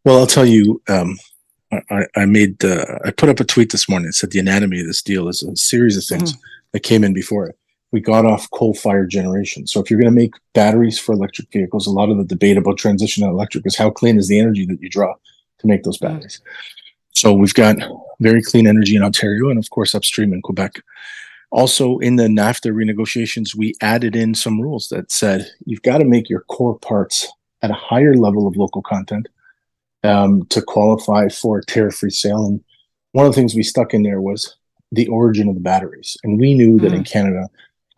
Well, 0.04 0.18
I'll 0.18 0.26
tell 0.26 0.46
you. 0.46 0.82
Um, 0.88 1.18
I, 1.72 2.06
I 2.16 2.26
made 2.26 2.64
uh, 2.64 2.98
I 3.04 3.12
put 3.12 3.28
up 3.28 3.38
a 3.38 3.44
tweet 3.44 3.70
this 3.70 3.88
morning 3.88 4.06
that 4.06 4.14
said 4.14 4.32
the 4.32 4.40
anatomy 4.40 4.80
of 4.80 4.86
this 4.88 5.02
deal 5.02 5.28
is 5.28 5.42
a 5.42 5.54
series 5.56 5.96
of 5.96 6.04
things 6.04 6.32
mm-hmm. 6.32 6.40
that 6.72 6.80
came 6.80 7.04
in 7.04 7.14
before 7.14 7.46
it. 7.46 7.56
We 7.92 8.00
got 8.00 8.24
off 8.24 8.50
coal 8.50 8.74
fired 8.74 9.10
generation. 9.10 9.66
So 9.66 9.80
if 9.80 9.90
you're 9.90 10.00
going 10.00 10.14
to 10.14 10.20
make 10.20 10.34
batteries 10.54 10.98
for 10.98 11.12
electric 11.12 11.52
vehicles, 11.52 11.86
a 11.86 11.90
lot 11.90 12.08
of 12.08 12.18
the 12.18 12.24
debate 12.24 12.56
about 12.56 12.78
transition 12.78 13.24
to 13.24 13.30
electric 13.30 13.66
is 13.66 13.76
how 13.76 13.90
clean 13.90 14.16
is 14.18 14.28
the 14.28 14.38
energy 14.38 14.64
that 14.66 14.80
you 14.80 14.88
draw 14.88 15.14
to 15.58 15.66
make 15.66 15.82
those 15.82 15.98
batteries. 15.98 16.40
So 17.14 17.32
we've 17.34 17.54
got 17.54 17.76
very 18.20 18.42
clean 18.42 18.66
energy 18.66 18.96
in 18.96 19.02
Ontario 19.02 19.50
and 19.50 19.58
of 19.58 19.68
course 19.70 19.94
upstream 19.94 20.32
in 20.32 20.40
Quebec. 20.40 20.80
Also 21.50 21.98
in 21.98 22.16
the 22.16 22.28
NAFTA 22.28 22.72
renegotiations, 22.72 23.54
we 23.56 23.74
added 23.80 24.14
in 24.14 24.34
some 24.34 24.60
rules 24.60 24.88
that 24.88 25.10
said 25.10 25.50
you've 25.66 25.82
got 25.82 25.98
to 25.98 26.04
make 26.04 26.30
your 26.30 26.42
core 26.42 26.78
parts 26.78 27.28
at 27.62 27.70
a 27.70 27.74
higher 27.74 28.14
level 28.14 28.46
of 28.46 28.56
local 28.56 28.82
content 28.82 29.28
um, 30.04 30.46
to 30.46 30.62
qualify 30.62 31.28
for 31.28 31.60
tariff-free 31.60 32.10
sale. 32.10 32.46
And 32.46 32.62
one 33.12 33.26
of 33.26 33.32
the 33.32 33.40
things 33.40 33.54
we 33.54 33.64
stuck 33.64 33.92
in 33.92 34.02
there 34.02 34.20
was 34.20 34.56
the 34.92 35.08
origin 35.08 35.48
of 35.48 35.54
the 35.54 35.60
batteries. 35.60 36.16
And 36.24 36.38
we 36.38 36.54
knew 36.54 36.78
that 36.78 36.92
mm. 36.92 36.96
in 36.96 37.04
Canada, 37.04 37.48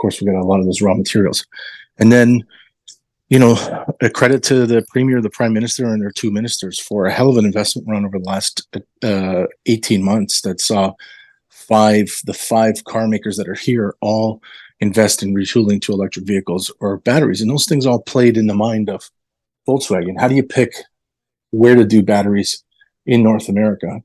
course, 0.03 0.21
we 0.21 0.27
got 0.27 0.41
a 0.41 0.45
lot 0.45 0.61
of 0.61 0.67
those 0.67 0.83
raw 0.83 0.95
materials. 0.95 1.47
And 1.99 2.13
then, 2.13 2.45
you 3.29 3.39
know, 3.39 3.57
a 4.01 4.11
credit 4.11 4.43
to 4.45 4.67
the 4.67 4.85
premier, 4.91 5.23
the 5.23 5.31
prime 5.31 5.55
minister, 5.55 5.87
and 5.87 6.03
their 6.03 6.11
two 6.11 6.31
ministers 6.31 6.79
for 6.79 7.07
a 7.07 7.13
hell 7.13 7.31
of 7.31 7.39
an 7.39 7.47
investment 7.47 7.89
run 7.89 8.05
over 8.05 8.19
the 8.19 8.29
last 8.29 8.69
uh, 9.03 9.45
18 9.67 10.03
months 10.03 10.43
that 10.43 10.61
saw 10.61 10.93
five, 11.49 12.21
the 12.25 12.35
five 12.35 12.85
car 12.85 13.09
makers 13.09 13.37
that 13.39 13.49
are 13.49 13.55
here 13.55 13.95
all 14.01 14.43
invest 14.81 15.23
in 15.23 15.33
retooling 15.33 15.81
to 15.81 15.93
electric 15.93 16.27
vehicles 16.27 16.71
or 16.81 16.99
batteries. 16.99 17.41
And 17.41 17.51
those 17.51 17.67
things 17.67 17.87
all 17.87 18.03
played 18.03 18.37
in 18.37 18.49
the 18.49 18.55
mind 18.55 18.91
of 18.91 19.11
Volkswagen. 19.67 20.21
How 20.21 20.29
do 20.29 20.35
you 20.35 20.43
pick 20.43 20.75
where 21.53 21.77
to 21.77 21.85
do 21.85 22.03
batteries 22.03 22.65
in 23.07 23.23
North 23.23 23.49
America. 23.49 24.03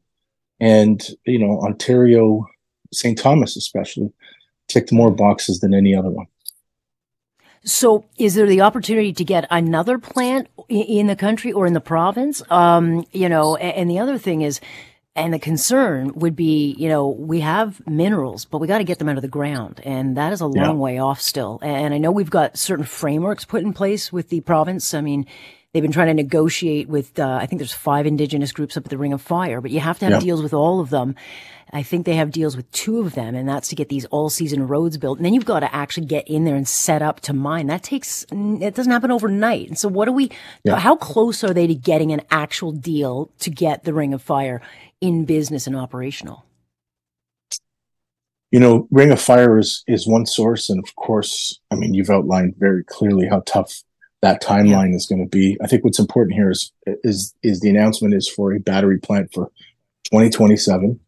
And, 0.60 1.01
you 1.25 1.39
know, 1.39 1.60
Ontario, 1.62 2.45
St. 2.93 3.17
Thomas 3.17 3.57
especially, 3.57 4.12
ticked 4.67 4.91
more 4.91 5.12
boxes 5.12 5.60
than 5.60 5.73
any 5.73 5.95
other 5.95 6.10
one. 6.10 6.27
So, 7.63 8.06
is 8.17 8.36
there 8.36 8.47
the 8.47 8.62
opportunity 8.62 9.12
to 9.12 9.23
get 9.25 9.45
another 9.51 9.97
plant 9.97 10.47
in 10.69 11.08
the 11.08 11.15
country 11.15 11.51
or 11.51 11.67
in 11.67 11.73
the 11.73 11.82
province? 11.82 12.41
Um, 12.49 13.06
you 13.12 13.27
know, 13.27 13.58
and 13.58 13.89
the 13.89 13.99
other 13.99 14.17
thing 14.17 14.41
is, 14.41 14.62
and 15.17 15.34
the 15.34 15.39
concern 15.39 16.13
would 16.13 16.36
be, 16.36 16.75
you 16.77 16.88
know, 16.88 17.08
we 17.10 17.39
have 17.39 17.86
minerals, 17.88 18.45
but 18.45 18.60
we 18.60 18.67
got 18.67 18.77
to 18.77 18.84
get 18.84 18.99
them 18.99 19.10
out 19.10 19.17
of 19.17 19.23
the 19.23 19.27
ground. 19.27 19.82
And 19.84 20.15
that 20.15 20.32
is 20.32 20.41
a 20.41 20.45
long 20.45 20.56
yeah. 20.56 20.71
way 20.73 20.99
off 20.99 21.19
still. 21.19 21.60
And 21.63 21.93
I 21.93 21.97
know 21.97 22.12
we've 22.12 22.30
got 22.30 22.56
certain 22.56 22.86
frameworks 22.86 23.43
put 23.43 23.63
in 23.63 23.73
place 23.73 24.13
with 24.13 24.30
the 24.30 24.41
province. 24.41 24.93
I 24.93 25.01
mean, 25.01 25.25
They've 25.77 25.83
been 25.83 25.91
trying 25.91 26.07
to 26.07 26.15
negotiate 26.15 26.89
with, 26.89 27.19
uh, 27.19 27.37
I 27.39 27.45
think 27.45 27.59
there's 27.59 27.71
five 27.71 28.07
indigenous 28.07 28.51
groups 28.51 28.75
up 28.77 28.85
at 28.85 28.89
the 28.89 28.97
Ring 28.97 29.13
of 29.13 29.21
Fire, 29.21 29.61
but 29.61 29.69
you 29.69 29.79
have 29.79 29.99
to 29.99 30.05
have 30.05 30.13
yeah. 30.13 30.19
deals 30.21 30.41
with 30.41 30.51
all 30.51 30.79
of 30.79 30.89
them. 30.89 31.13
I 31.71 31.83
think 31.83 32.07
they 32.07 32.15
have 32.15 32.31
deals 32.31 32.57
with 32.57 32.71
two 32.71 32.99
of 33.01 33.13
them, 33.13 33.35
and 33.35 33.47
that's 33.47 33.67
to 33.67 33.75
get 33.75 33.87
these 33.87 34.05
all 34.05 34.31
season 34.31 34.65
roads 34.65 34.97
built. 34.97 35.19
And 35.19 35.25
then 35.25 35.35
you've 35.35 35.45
got 35.45 35.59
to 35.59 35.75
actually 35.75 36.07
get 36.07 36.27
in 36.27 36.45
there 36.45 36.55
and 36.55 36.67
set 36.67 37.03
up 37.03 37.19
to 37.19 37.33
mine. 37.33 37.67
That 37.67 37.83
takes, 37.83 38.25
it 38.31 38.73
doesn't 38.73 38.91
happen 38.91 39.11
overnight. 39.11 39.67
And 39.67 39.77
so 39.77 39.87
what 39.87 40.05
do 40.05 40.13
we, 40.13 40.31
yeah. 40.63 40.77
how 40.77 40.95
close 40.95 41.43
are 41.43 41.53
they 41.53 41.67
to 41.67 41.75
getting 41.75 42.11
an 42.11 42.21
actual 42.31 42.71
deal 42.71 43.29
to 43.37 43.51
get 43.51 43.83
the 43.83 43.93
Ring 43.93 44.15
of 44.15 44.23
Fire 44.23 44.63
in 44.99 45.25
business 45.25 45.67
and 45.67 45.75
operational? 45.75 46.43
You 48.49 48.59
know, 48.59 48.87
Ring 48.89 49.11
of 49.11 49.21
Fire 49.21 49.59
is, 49.59 49.83
is 49.85 50.07
one 50.07 50.25
source. 50.25 50.71
And 50.71 50.83
of 50.83 50.95
course, 50.95 51.59
I 51.69 51.75
mean, 51.75 51.93
you've 51.93 52.09
outlined 52.09 52.55
very 52.57 52.83
clearly 52.83 53.27
how 53.27 53.43
tough 53.45 53.83
that 54.21 54.41
timeline 54.41 54.89
yeah. 54.89 54.95
is 54.95 55.06
going 55.06 55.23
to 55.23 55.30
be. 55.30 55.58
I 55.62 55.67
think 55.67 55.84
what's 55.84 55.99
important 55.99 56.36
here 56.36 56.49
is 56.49 56.71
is 56.86 57.34
is 57.43 57.60
the 57.60 57.69
announcement 57.69 58.13
is 58.13 58.27
for 58.27 58.53
a 58.53 58.60
battery 58.60 58.99
plant 58.99 59.34
for 59.34 59.51
2027. 60.06 60.99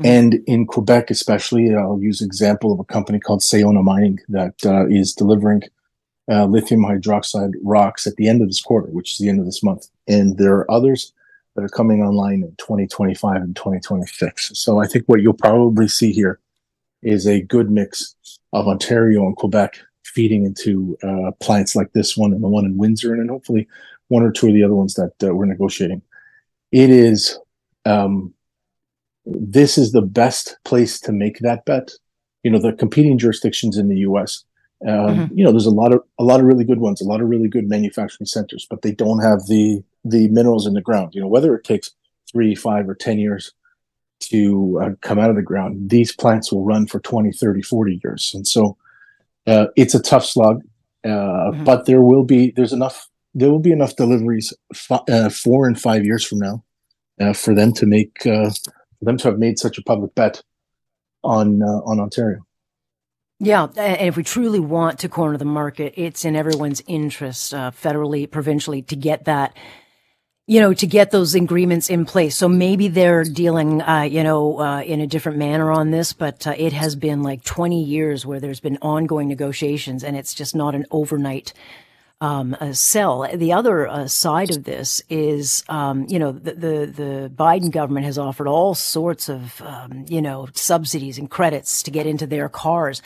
Mm-hmm. 0.00 0.06
And 0.06 0.34
in 0.46 0.66
Quebec, 0.66 1.10
especially, 1.10 1.74
I'll 1.74 2.00
use 2.00 2.22
example 2.22 2.72
of 2.72 2.78
a 2.78 2.84
company 2.84 3.18
called 3.18 3.40
Sayona 3.40 3.82
Mining 3.82 4.20
that 4.28 4.54
uh, 4.64 4.86
is 4.86 5.12
delivering 5.12 5.62
uh, 6.30 6.44
lithium 6.44 6.82
hydroxide 6.82 7.54
rocks 7.62 8.06
at 8.06 8.16
the 8.16 8.28
end 8.28 8.42
of 8.42 8.48
this 8.48 8.60
quarter, 8.60 8.88
which 8.88 9.12
is 9.12 9.18
the 9.18 9.28
end 9.28 9.40
of 9.40 9.46
this 9.46 9.62
month. 9.62 9.88
And 10.06 10.38
there 10.38 10.54
are 10.54 10.70
others 10.70 11.12
that 11.56 11.64
are 11.64 11.68
coming 11.68 12.02
online 12.02 12.42
in 12.44 12.54
2025 12.58 13.36
and 13.36 13.56
2026. 13.56 14.52
So 14.54 14.78
I 14.78 14.86
think 14.86 15.06
what 15.06 15.20
you'll 15.20 15.32
probably 15.32 15.88
see 15.88 16.12
here 16.12 16.38
is 17.02 17.26
a 17.26 17.42
good 17.42 17.70
mix 17.70 18.14
of 18.52 18.68
Ontario 18.68 19.26
and 19.26 19.36
Quebec 19.36 19.80
feeding 20.08 20.44
into 20.44 20.96
uh, 21.02 21.30
plants 21.40 21.76
like 21.76 21.92
this 21.92 22.16
one 22.16 22.32
and 22.32 22.42
the 22.42 22.48
one 22.48 22.64
in 22.64 22.76
Windsor, 22.76 23.12
and 23.12 23.22
then 23.22 23.28
hopefully 23.28 23.68
one 24.08 24.22
or 24.22 24.32
two 24.32 24.48
of 24.48 24.54
the 24.54 24.64
other 24.64 24.74
ones 24.74 24.94
that 24.94 25.12
uh, 25.22 25.34
we're 25.34 25.44
negotiating. 25.44 26.02
It 26.72 26.90
is, 26.90 27.38
um, 27.84 28.34
this 29.24 29.78
is 29.78 29.92
the 29.92 30.02
best 30.02 30.56
place 30.64 31.00
to 31.00 31.12
make 31.12 31.38
that 31.40 31.64
bet. 31.64 31.92
You 32.42 32.50
know, 32.50 32.58
the 32.58 32.72
competing 32.72 33.18
jurisdictions 33.18 33.76
in 33.76 33.88
the 33.88 33.98
U.S. 33.98 34.44
Um, 34.86 34.90
mm-hmm. 34.90 35.38
You 35.38 35.44
know, 35.44 35.50
there's 35.50 35.66
a 35.66 35.70
lot 35.70 35.92
of 35.92 36.02
a 36.18 36.24
lot 36.24 36.40
of 36.40 36.46
really 36.46 36.64
good 36.64 36.78
ones, 36.78 37.00
a 37.00 37.04
lot 37.04 37.20
of 37.20 37.28
really 37.28 37.48
good 37.48 37.68
manufacturing 37.68 38.26
centers, 38.26 38.66
but 38.68 38.82
they 38.82 38.92
don't 38.92 39.20
have 39.20 39.46
the 39.46 39.82
the 40.04 40.28
minerals 40.28 40.66
in 40.66 40.74
the 40.74 40.80
ground. 40.80 41.14
You 41.14 41.20
know, 41.20 41.28
whether 41.28 41.54
it 41.54 41.64
takes 41.64 41.90
three, 42.30 42.54
five, 42.54 42.88
or 42.88 42.94
ten 42.94 43.18
years 43.18 43.52
to 44.20 44.80
uh, 44.82 44.90
come 45.00 45.18
out 45.18 45.30
of 45.30 45.36
the 45.36 45.42
ground, 45.42 45.90
these 45.90 46.12
plants 46.12 46.52
will 46.52 46.64
run 46.64 46.86
for 46.86 47.00
20, 47.00 47.32
30, 47.32 47.62
40 47.62 48.00
years. 48.02 48.32
And 48.34 48.46
so 48.46 48.76
uh, 49.48 49.68
it's 49.76 49.94
a 49.94 50.02
tough 50.02 50.24
slog, 50.24 50.62
uh, 51.04 51.08
mm-hmm. 51.08 51.64
but 51.64 51.86
there 51.86 52.02
will 52.02 52.24
be 52.24 52.52
there's 52.54 52.72
enough 52.72 53.08
there 53.34 53.50
will 53.50 53.58
be 53.58 53.72
enough 53.72 53.96
deliveries 53.96 54.52
f- 54.72 55.02
uh, 55.08 55.28
four 55.30 55.66
and 55.66 55.80
five 55.80 56.04
years 56.04 56.24
from 56.24 56.38
now 56.38 56.64
uh, 57.20 57.32
for 57.32 57.54
them 57.54 57.72
to 57.72 57.86
make 57.86 58.26
uh, 58.26 58.50
for 58.50 59.04
them 59.04 59.16
to 59.16 59.28
have 59.28 59.38
made 59.38 59.58
such 59.58 59.78
a 59.78 59.82
public 59.82 60.14
bet 60.14 60.42
on 61.24 61.62
uh, 61.62 61.80
on 61.86 61.98
Ontario. 61.98 62.44
Yeah, 63.40 63.68
and 63.76 64.08
if 64.08 64.16
we 64.16 64.24
truly 64.24 64.58
want 64.58 64.98
to 65.00 65.08
corner 65.08 65.36
the 65.36 65.44
market, 65.44 65.94
it's 65.96 66.24
in 66.24 66.34
everyone's 66.34 66.82
interest, 66.88 67.52
federally, 67.52 68.28
provincially, 68.28 68.82
to 68.82 68.96
get 68.96 69.26
that 69.26 69.56
you 70.48 70.60
know, 70.60 70.72
to 70.72 70.86
get 70.86 71.10
those 71.10 71.34
agreements 71.34 71.90
in 71.90 72.06
place. 72.06 72.34
So 72.34 72.48
maybe 72.48 72.88
they're 72.88 73.22
dealing, 73.22 73.82
uh, 73.82 74.08
you 74.10 74.22
know, 74.22 74.58
uh, 74.58 74.80
in 74.80 75.02
a 75.02 75.06
different 75.06 75.36
manner 75.36 75.70
on 75.70 75.90
this, 75.90 76.14
but 76.14 76.46
uh, 76.46 76.54
it 76.56 76.72
has 76.72 76.96
been 76.96 77.22
like 77.22 77.44
20 77.44 77.84
years 77.84 78.24
where 78.24 78.40
there's 78.40 78.58
been 78.58 78.78
ongoing 78.80 79.28
negotiations 79.28 80.02
and 80.02 80.16
it's 80.16 80.32
just 80.32 80.56
not 80.56 80.74
an 80.74 80.86
overnight 80.90 81.52
um, 82.22 82.56
sell. 82.72 83.28
The 83.30 83.52
other 83.52 83.86
uh, 83.86 84.06
side 84.08 84.50
of 84.50 84.64
this 84.64 85.02
is, 85.10 85.64
um, 85.68 86.06
you 86.08 86.18
know, 86.18 86.32
the, 86.32 86.54
the, 86.54 86.86
the 86.86 87.32
Biden 87.36 87.70
government 87.70 88.06
has 88.06 88.16
offered 88.16 88.48
all 88.48 88.74
sorts 88.74 89.28
of, 89.28 89.60
um, 89.60 90.06
you 90.08 90.22
know, 90.22 90.48
subsidies 90.54 91.18
and 91.18 91.30
credits 91.30 91.82
to 91.82 91.90
get 91.90 92.06
into 92.06 92.26
their 92.26 92.48
cars. 92.48 93.02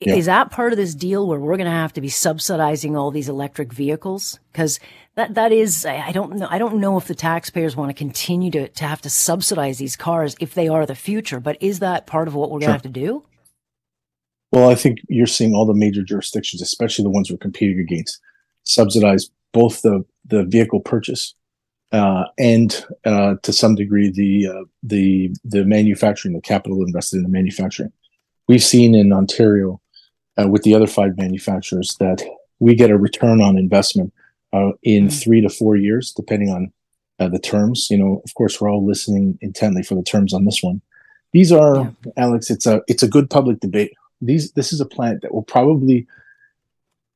Yeah. 0.00 0.14
Is 0.14 0.26
that 0.26 0.52
part 0.52 0.72
of 0.72 0.76
this 0.76 0.94
deal 0.94 1.26
where 1.26 1.40
we're 1.40 1.56
going 1.56 1.64
to 1.64 1.72
have 1.72 1.92
to 1.94 2.00
be 2.00 2.08
subsidizing 2.08 2.96
all 2.96 3.10
these 3.10 3.28
electric 3.28 3.72
vehicles? 3.72 4.38
Because 4.52 4.78
that 5.16 5.34
that 5.34 5.50
is, 5.50 5.84
I 5.84 6.12
don't 6.12 6.36
know. 6.36 6.46
I 6.48 6.58
don't 6.58 6.76
know 6.76 6.96
if 6.96 7.08
the 7.08 7.16
taxpayers 7.16 7.74
want 7.74 7.90
to 7.90 7.94
continue 7.94 8.50
to 8.52 8.68
to 8.68 8.84
have 8.84 9.00
to 9.02 9.10
subsidize 9.10 9.78
these 9.78 9.96
cars 9.96 10.36
if 10.38 10.54
they 10.54 10.68
are 10.68 10.86
the 10.86 10.94
future. 10.94 11.40
But 11.40 11.60
is 11.60 11.80
that 11.80 12.06
part 12.06 12.28
of 12.28 12.34
what 12.34 12.50
we're 12.50 12.60
sure. 12.60 12.68
going 12.68 12.80
to 12.80 12.86
have 12.86 12.94
to 12.94 13.00
do? 13.00 13.24
Well, 14.52 14.70
I 14.70 14.76
think 14.76 14.98
you're 15.08 15.26
seeing 15.26 15.54
all 15.54 15.66
the 15.66 15.74
major 15.74 16.02
jurisdictions, 16.02 16.62
especially 16.62 17.02
the 17.02 17.10
ones 17.10 17.30
we're 17.30 17.36
competing 17.38 17.80
against, 17.80 18.20
subsidize 18.62 19.30
both 19.52 19.82
the 19.82 20.04
the 20.24 20.44
vehicle 20.44 20.80
purchase 20.80 21.34
uh, 21.92 22.24
and 22.38 22.84
uh, 23.04 23.34
to 23.42 23.52
some 23.52 23.74
degree 23.74 24.10
the 24.10 24.46
uh, 24.46 24.64
the 24.82 25.34
the 25.44 25.64
manufacturing, 25.64 26.34
the 26.34 26.40
capital 26.40 26.82
invested 26.82 27.16
in 27.16 27.22
the 27.22 27.28
manufacturing. 27.28 27.92
We've 28.46 28.62
seen 28.62 28.94
in 28.94 29.12
Ontario 29.12 29.80
uh, 30.40 30.48
with 30.48 30.62
the 30.62 30.74
other 30.74 30.86
five 30.86 31.16
manufacturers 31.16 31.96
that 31.98 32.22
we 32.58 32.74
get 32.74 32.90
a 32.90 32.98
return 32.98 33.40
on 33.40 33.58
investment 33.58 34.12
uh, 34.52 34.70
in 34.82 35.06
mm-hmm. 35.06 35.18
three 35.18 35.40
to 35.40 35.48
four 35.48 35.76
years, 35.76 36.12
depending 36.12 36.50
on 36.50 36.72
uh, 37.18 37.28
the 37.28 37.38
terms. 37.38 37.88
You 37.90 37.98
know, 37.98 38.22
of 38.24 38.34
course, 38.34 38.60
we're 38.60 38.70
all 38.70 38.84
listening 38.84 39.38
intently 39.40 39.82
for 39.82 39.94
the 39.94 40.02
terms 40.02 40.32
on 40.32 40.44
this 40.44 40.62
one. 40.62 40.80
These 41.32 41.52
are, 41.52 41.76
yeah. 41.76 42.12
Alex. 42.16 42.50
It's 42.50 42.66
a 42.66 42.82
it's 42.88 43.02
a 43.02 43.08
good 43.08 43.28
public 43.28 43.60
debate. 43.60 43.92
These 44.20 44.52
this 44.52 44.72
is 44.72 44.80
a 44.80 44.86
plant 44.86 45.22
that 45.22 45.34
will 45.34 45.42
probably 45.42 46.06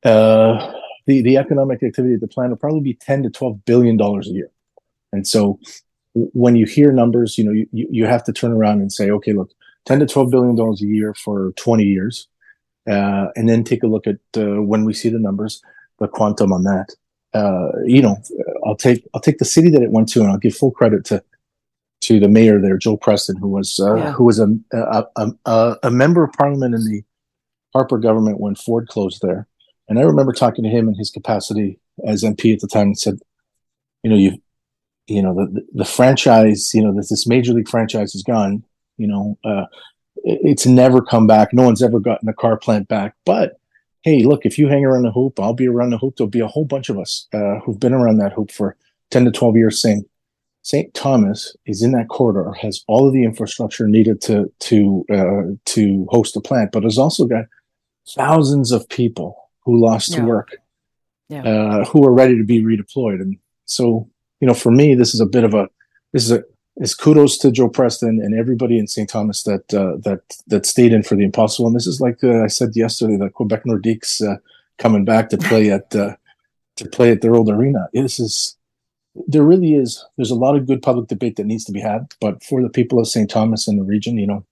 uh, 0.03 0.71
the 1.07 1.21
the 1.21 1.37
economic 1.37 1.81
activity 1.81 2.13
of 2.13 2.21
the 2.21 2.27
plant 2.27 2.51
will 2.51 2.57
probably 2.57 2.81
be 2.81 2.93
ten 2.93 3.23
to 3.23 3.29
twelve 3.29 3.65
billion 3.65 3.97
dollars 3.97 4.27
a 4.27 4.33
year, 4.33 4.51
and 5.11 5.27
so 5.27 5.59
when 6.13 6.55
you 6.55 6.65
hear 6.65 6.91
numbers, 6.91 7.37
you 7.37 7.43
know, 7.43 7.51
you, 7.51 7.67
you 7.71 8.05
have 8.05 8.23
to 8.23 8.33
turn 8.33 8.51
around 8.51 8.81
and 8.81 8.91
say, 8.91 9.09
okay, 9.09 9.33
look, 9.33 9.51
10 9.85 9.99
to 9.99 10.05
12 10.05 10.29
billion 10.29 10.55
dollars 10.55 10.81
a 10.81 10.85
year 10.85 11.13
for 11.13 11.53
20 11.57 11.83
years. 11.83 12.27
Uh, 12.89 13.27
and 13.35 13.47
then 13.47 13.63
take 13.63 13.83
a 13.83 13.87
look 13.87 14.07
at 14.07 14.17
uh, 14.37 14.61
when 14.61 14.83
we 14.83 14.93
see 14.93 15.09
the 15.09 15.19
numbers, 15.19 15.61
the 15.99 16.07
quantum 16.07 16.51
on 16.51 16.63
that. 16.63 16.93
Uh, 17.33 17.71
you 17.85 18.01
know, 18.01 18.17
I'll 18.65 18.75
take 18.75 19.07
I'll 19.13 19.21
take 19.21 19.37
the 19.37 19.45
city 19.45 19.69
that 19.69 19.81
it 19.81 19.91
went 19.91 20.09
to, 20.09 20.21
and 20.21 20.29
I'll 20.29 20.37
give 20.37 20.55
full 20.55 20.71
credit 20.71 21.05
to 21.05 21.23
to 22.01 22.19
the 22.19 22.27
mayor 22.27 22.59
there, 22.59 22.77
Joe 22.77 22.97
Preston, 22.97 23.37
who 23.37 23.47
was 23.47 23.79
uh, 23.79 23.95
yeah. 23.95 24.11
who 24.11 24.25
was 24.25 24.39
a, 24.39 24.47
a, 24.73 25.31
a, 25.45 25.77
a 25.83 25.91
member 25.91 26.23
of 26.23 26.33
parliament 26.33 26.75
in 26.75 26.83
the 26.85 27.03
Harper 27.73 27.97
government 27.97 28.39
when 28.39 28.55
Ford 28.55 28.87
closed 28.89 29.21
there. 29.21 29.47
And 29.87 29.97
I 29.97 30.03
remember 30.03 30.33
talking 30.33 30.63
to 30.63 30.69
him 30.69 30.87
in 30.87 30.95
his 30.95 31.09
capacity 31.09 31.79
as 32.05 32.23
MP 32.23 32.53
at 32.53 32.59
the 32.59 32.67
time 32.67 32.87
and 32.87 32.99
said, 32.99 33.19
you 34.03 34.09
know, 34.09 34.15
you 34.15 34.41
you 35.07 35.21
know 35.21 35.33
the 35.33 35.65
the 35.73 35.85
franchise, 35.85 36.73
you 36.73 36.83
know, 36.83 36.93
this 36.93 37.09
this 37.09 37.27
major 37.27 37.53
league 37.53 37.69
franchise 37.69 38.15
is 38.15 38.23
gone. 38.23 38.63
You 38.97 39.07
know, 39.07 39.37
uh, 39.43 39.65
it's 40.23 40.65
never 40.65 41.01
come 41.01 41.27
back. 41.27 41.53
No 41.53 41.63
one's 41.63 41.83
ever 41.83 41.99
gotten 41.99 42.29
a 42.29 42.33
car 42.33 42.57
plant 42.57 42.87
back. 42.87 43.15
But 43.25 43.59
hey, 44.01 44.23
look, 44.23 44.45
if 44.45 44.57
you 44.57 44.67
hang 44.67 44.85
around 44.85 45.03
the 45.03 45.11
hoop, 45.11 45.39
I'll 45.39 45.53
be 45.53 45.67
around 45.67 45.91
the 45.91 45.97
hoop. 45.97 46.15
There'll 46.15 46.29
be 46.29 46.39
a 46.39 46.47
whole 46.47 46.65
bunch 46.65 46.89
of 46.89 46.97
us 46.97 47.27
uh, 47.33 47.59
who've 47.59 47.79
been 47.79 47.93
around 47.93 48.17
that 48.17 48.33
hoop 48.33 48.51
for 48.51 48.75
ten 49.11 49.25
to 49.25 49.31
twelve 49.31 49.55
years, 49.55 49.81
saying 49.81 50.05
St. 50.63 50.93
Thomas 50.93 51.55
is 51.65 51.83
in 51.83 51.91
that 51.91 52.07
corridor, 52.07 52.53
has 52.53 52.83
all 52.87 53.05
of 53.05 53.13
the 53.13 53.23
infrastructure 53.23 53.87
needed 53.87 54.21
to 54.21 54.51
to 54.59 55.05
uh, 55.11 55.55
to 55.65 56.07
host 56.09 56.37
a 56.37 56.41
plant, 56.41 56.71
but 56.71 56.83
has 56.83 56.97
also 56.97 57.25
got 57.25 57.45
thousands 58.15 58.71
of 58.71 58.87
people 58.89 59.49
who 59.65 59.77
lost 59.77 60.13
yeah. 60.13 60.23
work, 60.23 60.55
yeah. 61.27 61.43
uh, 61.43 61.85
who 61.85 62.05
are 62.05 62.13
ready 62.13 62.37
to 62.37 62.43
be 62.43 62.61
redeployed. 62.61 63.21
And 63.21 63.37
so, 63.65 64.09
you 64.39 64.47
know, 64.47 64.53
for 64.53 64.71
me, 64.71 64.95
this 64.95 65.13
is 65.13 65.19
a 65.19 65.25
bit 65.25 65.43
of 65.43 65.53
a 65.53 65.69
this 66.13 66.23
is 66.23 66.31
a 66.31 66.43
is 66.77 66.95
kudos 66.95 67.37
to 67.39 67.51
Joe 67.51 67.69
Preston 67.69 68.19
and 68.21 68.37
everybody 68.37 68.79
in 68.79 68.87
St. 68.87 69.09
Thomas 69.09 69.43
that 69.43 69.73
uh, 69.73 69.97
that 70.03 70.21
that 70.47 70.65
stayed 70.65 70.93
in 70.93 71.03
for 71.03 71.15
the 71.15 71.23
impossible. 71.23 71.67
And 71.67 71.75
this 71.75 71.87
is 71.87 72.01
like 72.01 72.23
uh, 72.23 72.43
I 72.43 72.47
said 72.47 72.75
yesterday, 72.75 73.17
the 73.17 73.29
Quebec 73.29 73.63
Nordiques 73.65 74.21
uh, 74.21 74.37
coming 74.77 75.05
back 75.05 75.29
to 75.29 75.37
play 75.37 75.71
at 75.71 75.95
uh, 75.95 76.15
to 76.77 76.89
play 76.89 77.11
at 77.11 77.21
their 77.21 77.35
old 77.35 77.49
arena. 77.49 77.87
This 77.93 78.19
is 78.19 78.57
there 79.27 79.43
really 79.43 79.75
is. 79.75 80.03
There's 80.17 80.31
a 80.31 80.35
lot 80.35 80.55
of 80.55 80.65
good 80.65 80.81
public 80.81 81.07
debate 81.07 81.35
that 81.35 81.45
needs 81.45 81.65
to 81.65 81.71
be 81.71 81.79
had, 81.79 82.11
but 82.19 82.43
for 82.43 82.61
the 82.63 82.69
people 82.69 82.99
of 82.99 83.07
St. 83.07 83.29
Thomas 83.29 83.67
and 83.67 83.77
the 83.77 83.83
region, 83.83 84.17
you 84.17 84.25
know, 84.25 84.43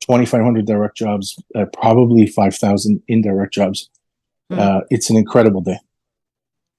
2,500 0.00 0.64
direct 0.64 0.96
jobs, 0.96 1.38
uh, 1.54 1.66
probably 1.66 2.26
5,000 2.26 3.02
indirect 3.08 3.52
jobs. 3.52 3.90
Mm. 4.50 4.58
Uh, 4.58 4.80
it's 4.90 5.10
an 5.10 5.16
incredible 5.16 5.60
day. 5.60 5.78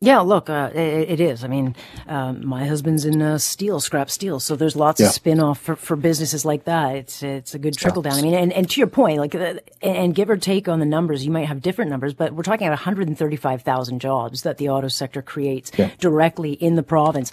Yeah, 0.04 0.22
look, 0.22 0.50
uh, 0.50 0.72
it, 0.74 1.12
it 1.12 1.20
is. 1.20 1.44
I 1.44 1.48
mean, 1.48 1.76
um, 2.08 2.44
my 2.44 2.66
husband's 2.66 3.06
in 3.06 3.22
uh, 3.22 3.38
steel, 3.38 3.80
scrap 3.80 4.10
steel, 4.10 4.40
so 4.40 4.56
there's 4.56 4.76
lots 4.76 5.00
yeah. 5.00 5.06
of 5.06 5.14
spin 5.14 5.40
off 5.40 5.62
for, 5.62 5.76
for 5.76 5.96
businesses 5.96 6.44
like 6.44 6.64
that. 6.64 6.96
It's 6.96 7.22
it's 7.22 7.54
a 7.54 7.60
good 7.60 7.78
trickle 7.78 8.02
down. 8.02 8.14
I 8.14 8.24
mean, 8.24 8.34
and, 8.34 8.52
and 8.52 8.68
to 8.68 8.82
your 8.82 8.88
point, 8.88 9.20
like, 9.20 9.36
uh, 9.36 9.56
and 9.84 10.16
give 10.16 10.32
or 10.32 10.38
take 10.38 10.68
on 10.68 10.80
the 10.80 10.88
numbers, 10.88 11.24
you 11.24 11.30
might 11.30 11.46
have 11.46 11.62
different 11.62 11.92
numbers, 11.92 12.16
but 12.16 12.34
we're 12.34 12.42
talking 12.42 12.66
about 12.66 12.80
135,000 12.80 14.00
jobs 14.00 14.42
that 14.42 14.58
the 14.58 14.70
auto 14.70 14.88
sector 14.88 15.22
creates 15.22 15.72
yeah. 15.78 15.92
directly 16.00 16.54
in 16.54 16.78
the 16.78 16.84
province. 16.84 17.32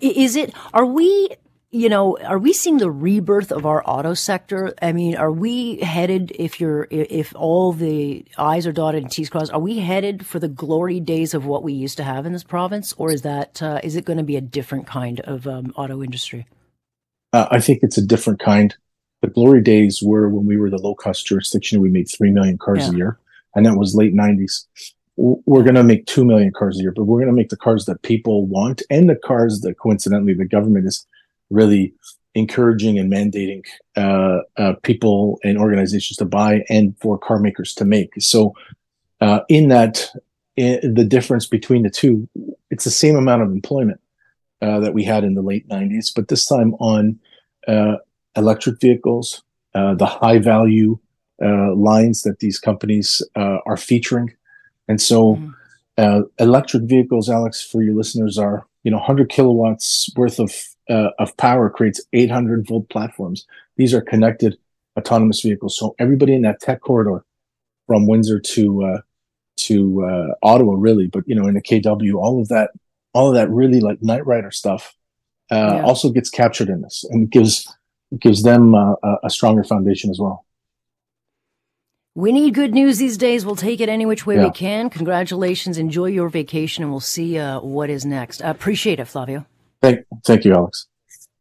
Is 0.00 0.36
it? 0.36 0.54
Are 0.72 0.86
we 0.86 1.30
you 1.74 1.88
know, 1.88 2.16
are 2.18 2.38
we 2.38 2.52
seeing 2.52 2.76
the 2.76 2.88
rebirth 2.88 3.50
of 3.50 3.66
our 3.66 3.82
auto 3.84 4.14
sector? 4.14 4.72
I 4.80 4.92
mean, 4.92 5.16
are 5.16 5.32
we 5.32 5.80
headed, 5.80 6.30
if 6.38 6.60
you're, 6.60 6.86
if 6.88 7.34
all 7.34 7.72
the 7.72 8.24
I's 8.38 8.68
are 8.68 8.72
dotted 8.72 9.02
and 9.02 9.10
T's 9.10 9.28
crossed, 9.28 9.52
are 9.52 9.58
we 9.58 9.80
headed 9.80 10.24
for 10.24 10.38
the 10.38 10.46
glory 10.46 11.00
days 11.00 11.34
of 11.34 11.46
what 11.46 11.64
we 11.64 11.72
used 11.72 11.96
to 11.96 12.04
have 12.04 12.26
in 12.26 12.32
this 12.32 12.44
province? 12.44 12.94
Or 12.96 13.10
is 13.10 13.22
that, 13.22 13.60
uh, 13.60 13.80
is 13.82 13.96
it 13.96 14.04
going 14.04 14.18
to 14.18 14.22
be 14.22 14.36
a 14.36 14.40
different 14.40 14.86
kind 14.86 15.18
of 15.22 15.48
um, 15.48 15.72
auto 15.74 16.00
industry? 16.00 16.46
Uh, 17.32 17.48
I 17.50 17.58
think 17.58 17.80
it's 17.82 17.98
a 17.98 18.06
different 18.06 18.38
kind. 18.38 18.72
The 19.22 19.28
glory 19.28 19.60
days 19.60 20.00
were 20.00 20.28
when 20.28 20.46
we 20.46 20.56
were 20.56 20.70
the 20.70 20.78
low 20.78 20.94
cost 20.94 21.26
jurisdiction. 21.26 21.80
We 21.80 21.90
made 21.90 22.06
3 22.16 22.30
million 22.30 22.56
cars 22.56 22.86
yeah. 22.86 22.90
a 22.90 22.94
year, 22.94 23.18
and 23.56 23.66
that 23.66 23.76
was 23.76 23.96
late 23.96 24.14
90s. 24.14 24.64
We're 25.16 25.64
going 25.64 25.74
to 25.74 25.82
make 25.82 26.06
2 26.06 26.24
million 26.24 26.52
cars 26.56 26.78
a 26.78 26.82
year, 26.82 26.92
but 26.94 27.04
we're 27.04 27.18
going 27.18 27.32
to 27.32 27.36
make 27.36 27.48
the 27.48 27.56
cars 27.56 27.86
that 27.86 28.02
people 28.02 28.46
want 28.46 28.82
and 28.90 29.10
the 29.10 29.16
cars 29.16 29.62
that 29.62 29.76
coincidentally 29.76 30.34
the 30.34 30.44
government 30.44 30.86
is 30.86 31.04
really 31.50 31.94
encouraging 32.34 32.98
and 32.98 33.12
mandating 33.12 33.64
uh, 33.96 34.38
uh, 34.56 34.74
people 34.82 35.38
and 35.44 35.56
organizations 35.56 36.16
to 36.16 36.24
buy 36.24 36.64
and 36.68 36.96
for 36.98 37.16
car 37.16 37.38
makers 37.38 37.74
to 37.74 37.84
make. 37.84 38.10
So, 38.18 38.54
uh, 39.20 39.40
in 39.48 39.68
that, 39.68 40.10
in 40.56 40.94
the 40.94 41.04
difference 41.04 41.46
between 41.46 41.82
the 41.82 41.90
two, 41.90 42.28
it's 42.70 42.84
the 42.84 42.90
same 42.90 43.16
amount 43.16 43.42
of 43.42 43.52
employment 43.52 44.00
uh, 44.60 44.80
that 44.80 44.94
we 44.94 45.04
had 45.04 45.24
in 45.24 45.34
the 45.34 45.42
late 45.42 45.68
90s, 45.68 46.12
but 46.14 46.28
this 46.28 46.46
time 46.46 46.74
on 46.74 47.18
uh, 47.68 47.96
electric 48.36 48.80
vehicles, 48.80 49.42
uh, 49.74 49.94
the 49.94 50.06
high 50.06 50.38
value 50.38 50.98
lines 51.40 52.22
that 52.22 52.38
these 52.38 52.58
companies 52.58 53.20
are 53.36 53.76
featuring. 53.76 54.32
And 54.88 55.00
so, 55.00 55.36
mm-hmm. 55.98 56.22
electric 56.38 56.84
vehicles, 56.84 57.28
Alex, 57.28 57.62
for 57.62 57.82
your 57.82 57.94
listeners, 57.94 58.38
are 58.38 58.66
you 58.84 58.90
know 58.90 58.98
100 58.98 59.28
kilowatts 59.28 60.08
worth 60.16 60.38
of 60.38 60.52
uh, 60.88 61.10
of 61.18 61.36
power 61.36 61.70
creates 61.70 62.00
800 62.12 62.66
volt 62.68 62.88
platforms. 62.90 63.46
These 63.76 63.94
are 63.94 64.00
connected 64.00 64.58
autonomous 64.96 65.40
vehicles. 65.40 65.76
So 65.76 65.94
everybody 65.98 66.34
in 66.34 66.42
that 66.42 66.60
tech 66.60 66.80
corridor, 66.80 67.24
from 67.86 68.06
Windsor 68.06 68.40
to 68.40 68.84
uh, 68.84 69.00
to 69.56 70.04
uh, 70.04 70.34
Ottawa, 70.42 70.74
really, 70.78 71.06
but 71.06 71.24
you 71.26 71.34
know, 71.34 71.46
in 71.46 71.54
the 71.54 71.62
KW, 71.62 72.14
all 72.14 72.40
of 72.40 72.48
that, 72.48 72.70
all 73.12 73.28
of 73.28 73.34
that 73.34 73.50
really 73.50 73.80
like 73.80 74.02
Knight 74.02 74.26
Rider 74.26 74.50
stuff, 74.50 74.94
uh, 75.50 75.74
yeah. 75.74 75.82
also 75.82 76.10
gets 76.10 76.30
captured 76.30 76.68
in 76.68 76.82
this 76.82 77.04
and 77.10 77.30
gives 77.30 77.72
gives 78.18 78.42
them 78.42 78.74
uh, 78.74 78.94
a 79.22 79.30
stronger 79.30 79.64
foundation 79.64 80.10
as 80.10 80.18
well. 80.20 80.44
We 82.16 82.30
need 82.30 82.54
good 82.54 82.72
news 82.72 82.98
these 82.98 83.18
days. 83.18 83.44
We'll 83.44 83.56
take 83.56 83.80
it 83.80 83.88
any 83.88 84.06
which 84.06 84.24
way 84.24 84.36
yeah. 84.36 84.44
we 84.44 84.52
can. 84.52 84.88
Congratulations. 84.88 85.78
Enjoy 85.78 86.06
your 86.06 86.28
vacation, 86.28 86.84
and 86.84 86.92
we'll 86.92 87.00
see 87.00 87.38
uh, 87.38 87.58
what 87.58 87.90
is 87.90 88.06
next. 88.06 88.40
I 88.40 88.50
appreciate 88.50 89.00
it, 89.00 89.06
Flavio. 89.06 89.46
Thank, 89.82 90.06
thank 90.24 90.44
you, 90.44 90.54
Alex. 90.54 90.86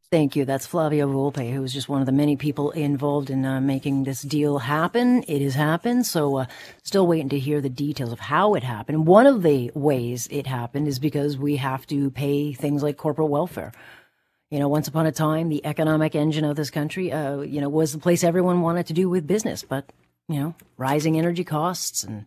Thank 0.09 0.35
you. 0.35 0.45
That's 0.45 0.65
Flavio 0.65 1.07
Volpe, 1.07 1.53
who 1.53 1.63
is 1.63 1.73
just 1.73 1.89
one 1.89 2.01
of 2.01 2.07
the 2.07 2.11
many 2.11 2.35
people 2.35 2.71
involved 2.71 3.29
in 3.29 3.45
uh, 3.45 3.61
making 3.61 4.03
this 4.03 4.23
deal 4.23 4.57
happen. 4.59 5.23
It 5.27 5.43
has 5.43 5.53
happened, 5.53 6.07
so 6.07 6.37
uh, 6.37 6.45
still 6.81 7.05
waiting 7.05 7.29
to 7.29 7.39
hear 7.39 7.61
the 7.61 7.69
details 7.69 8.11
of 8.11 8.19
how 8.19 8.55
it 8.55 8.63
happened. 8.63 9.05
One 9.05 9.27
of 9.27 9.43
the 9.43 9.71
ways 9.75 10.27
it 10.31 10.47
happened 10.47 10.87
is 10.87 10.97
because 10.97 11.37
we 11.37 11.57
have 11.57 11.85
to 11.87 12.09
pay 12.09 12.51
things 12.51 12.81
like 12.81 12.97
corporate 12.97 13.29
welfare. 13.29 13.73
You 14.49 14.57
know, 14.57 14.69
once 14.69 14.87
upon 14.87 15.05
a 15.05 15.11
time, 15.11 15.49
the 15.49 15.63
economic 15.65 16.15
engine 16.15 16.45
of 16.45 16.55
this 16.55 16.71
country, 16.71 17.11
uh, 17.11 17.41
you 17.41 17.61
know, 17.61 17.69
was 17.69 17.91
the 17.91 17.99
place 17.99 18.23
everyone 18.23 18.61
wanted 18.61 18.87
to 18.87 18.93
do 18.93 19.07
with 19.07 19.27
business, 19.27 19.63
but 19.63 19.91
you 20.27 20.39
know, 20.39 20.55
rising 20.77 21.17
energy 21.17 21.43
costs 21.43 22.03
and 22.03 22.25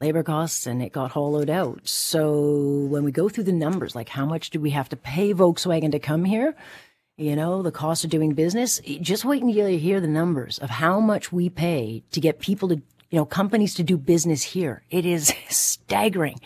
labor 0.00 0.22
costs 0.22 0.66
and 0.66 0.82
it 0.82 0.92
got 0.92 1.12
hollowed 1.12 1.48
out. 1.48 1.86
So 1.88 2.86
when 2.88 3.04
we 3.04 3.12
go 3.12 3.28
through 3.28 3.44
the 3.44 3.52
numbers, 3.52 3.94
like 3.94 4.08
how 4.08 4.26
much 4.26 4.50
do 4.50 4.60
we 4.60 4.70
have 4.70 4.88
to 4.90 4.96
pay 4.96 5.32
Volkswagen 5.32 5.92
to 5.92 5.98
come 5.98 6.24
here? 6.24 6.54
You 7.16 7.34
know, 7.34 7.62
the 7.62 7.72
cost 7.72 8.04
of 8.04 8.10
doing 8.10 8.34
business, 8.34 8.80
just 9.00 9.24
wait 9.24 9.42
until 9.42 9.68
you 9.68 9.78
hear 9.78 10.00
the 10.00 10.06
numbers 10.06 10.58
of 10.58 10.68
how 10.68 11.00
much 11.00 11.32
we 11.32 11.48
pay 11.48 12.02
to 12.10 12.20
get 12.20 12.40
people 12.40 12.68
to, 12.68 12.76
you 13.10 13.18
know, 13.18 13.24
companies 13.24 13.74
to 13.74 13.82
do 13.82 13.96
business 13.96 14.42
here. 14.42 14.82
It 14.90 15.06
is 15.06 15.32
staggering 15.48 16.38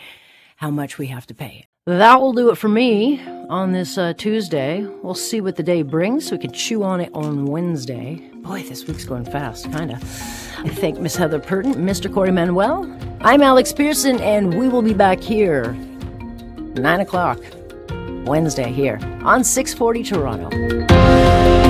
how 0.55 0.69
much 0.69 0.97
we 0.97 1.07
have 1.07 1.27
to 1.27 1.33
pay. 1.33 1.65
That 1.87 2.21
will 2.21 2.33
do 2.33 2.51
it 2.51 2.59
for 2.59 2.69
me 2.69 3.19
on 3.49 3.71
this 3.71 3.97
uh, 3.97 4.13
Tuesday. 4.13 4.85
We'll 5.01 5.15
see 5.15 5.41
what 5.41 5.55
the 5.55 5.63
day 5.63 5.81
brings 5.81 6.27
so 6.27 6.35
we 6.35 6.39
can 6.39 6.51
chew 6.51 6.83
on 6.83 7.01
it 7.01 7.09
on 7.15 7.47
Wednesday. 7.47 8.17
Boy, 8.35 8.61
this 8.61 8.85
week's 8.85 9.03
going 9.03 9.25
fast, 9.25 9.71
kind 9.71 9.89
of. 9.89 10.03
I 10.59 10.69
thank 10.69 10.99
Miss 10.99 11.15
Heather 11.15 11.39
Purton, 11.39 11.73
Mr. 11.73 12.13
Corey 12.13 12.31
Manuel. 12.31 12.85
I'm 13.21 13.41
Alex 13.41 13.73
Pierson, 13.73 14.19
and 14.19 14.59
we 14.59 14.69
will 14.69 14.83
be 14.83 14.93
back 14.93 15.21
here 15.21 15.73
9 15.73 16.99
o'clock 16.99 17.39
Wednesday 18.25 18.71
here 18.71 18.99
on 19.23 19.43
640 19.43 20.03
Toronto. 20.03 21.60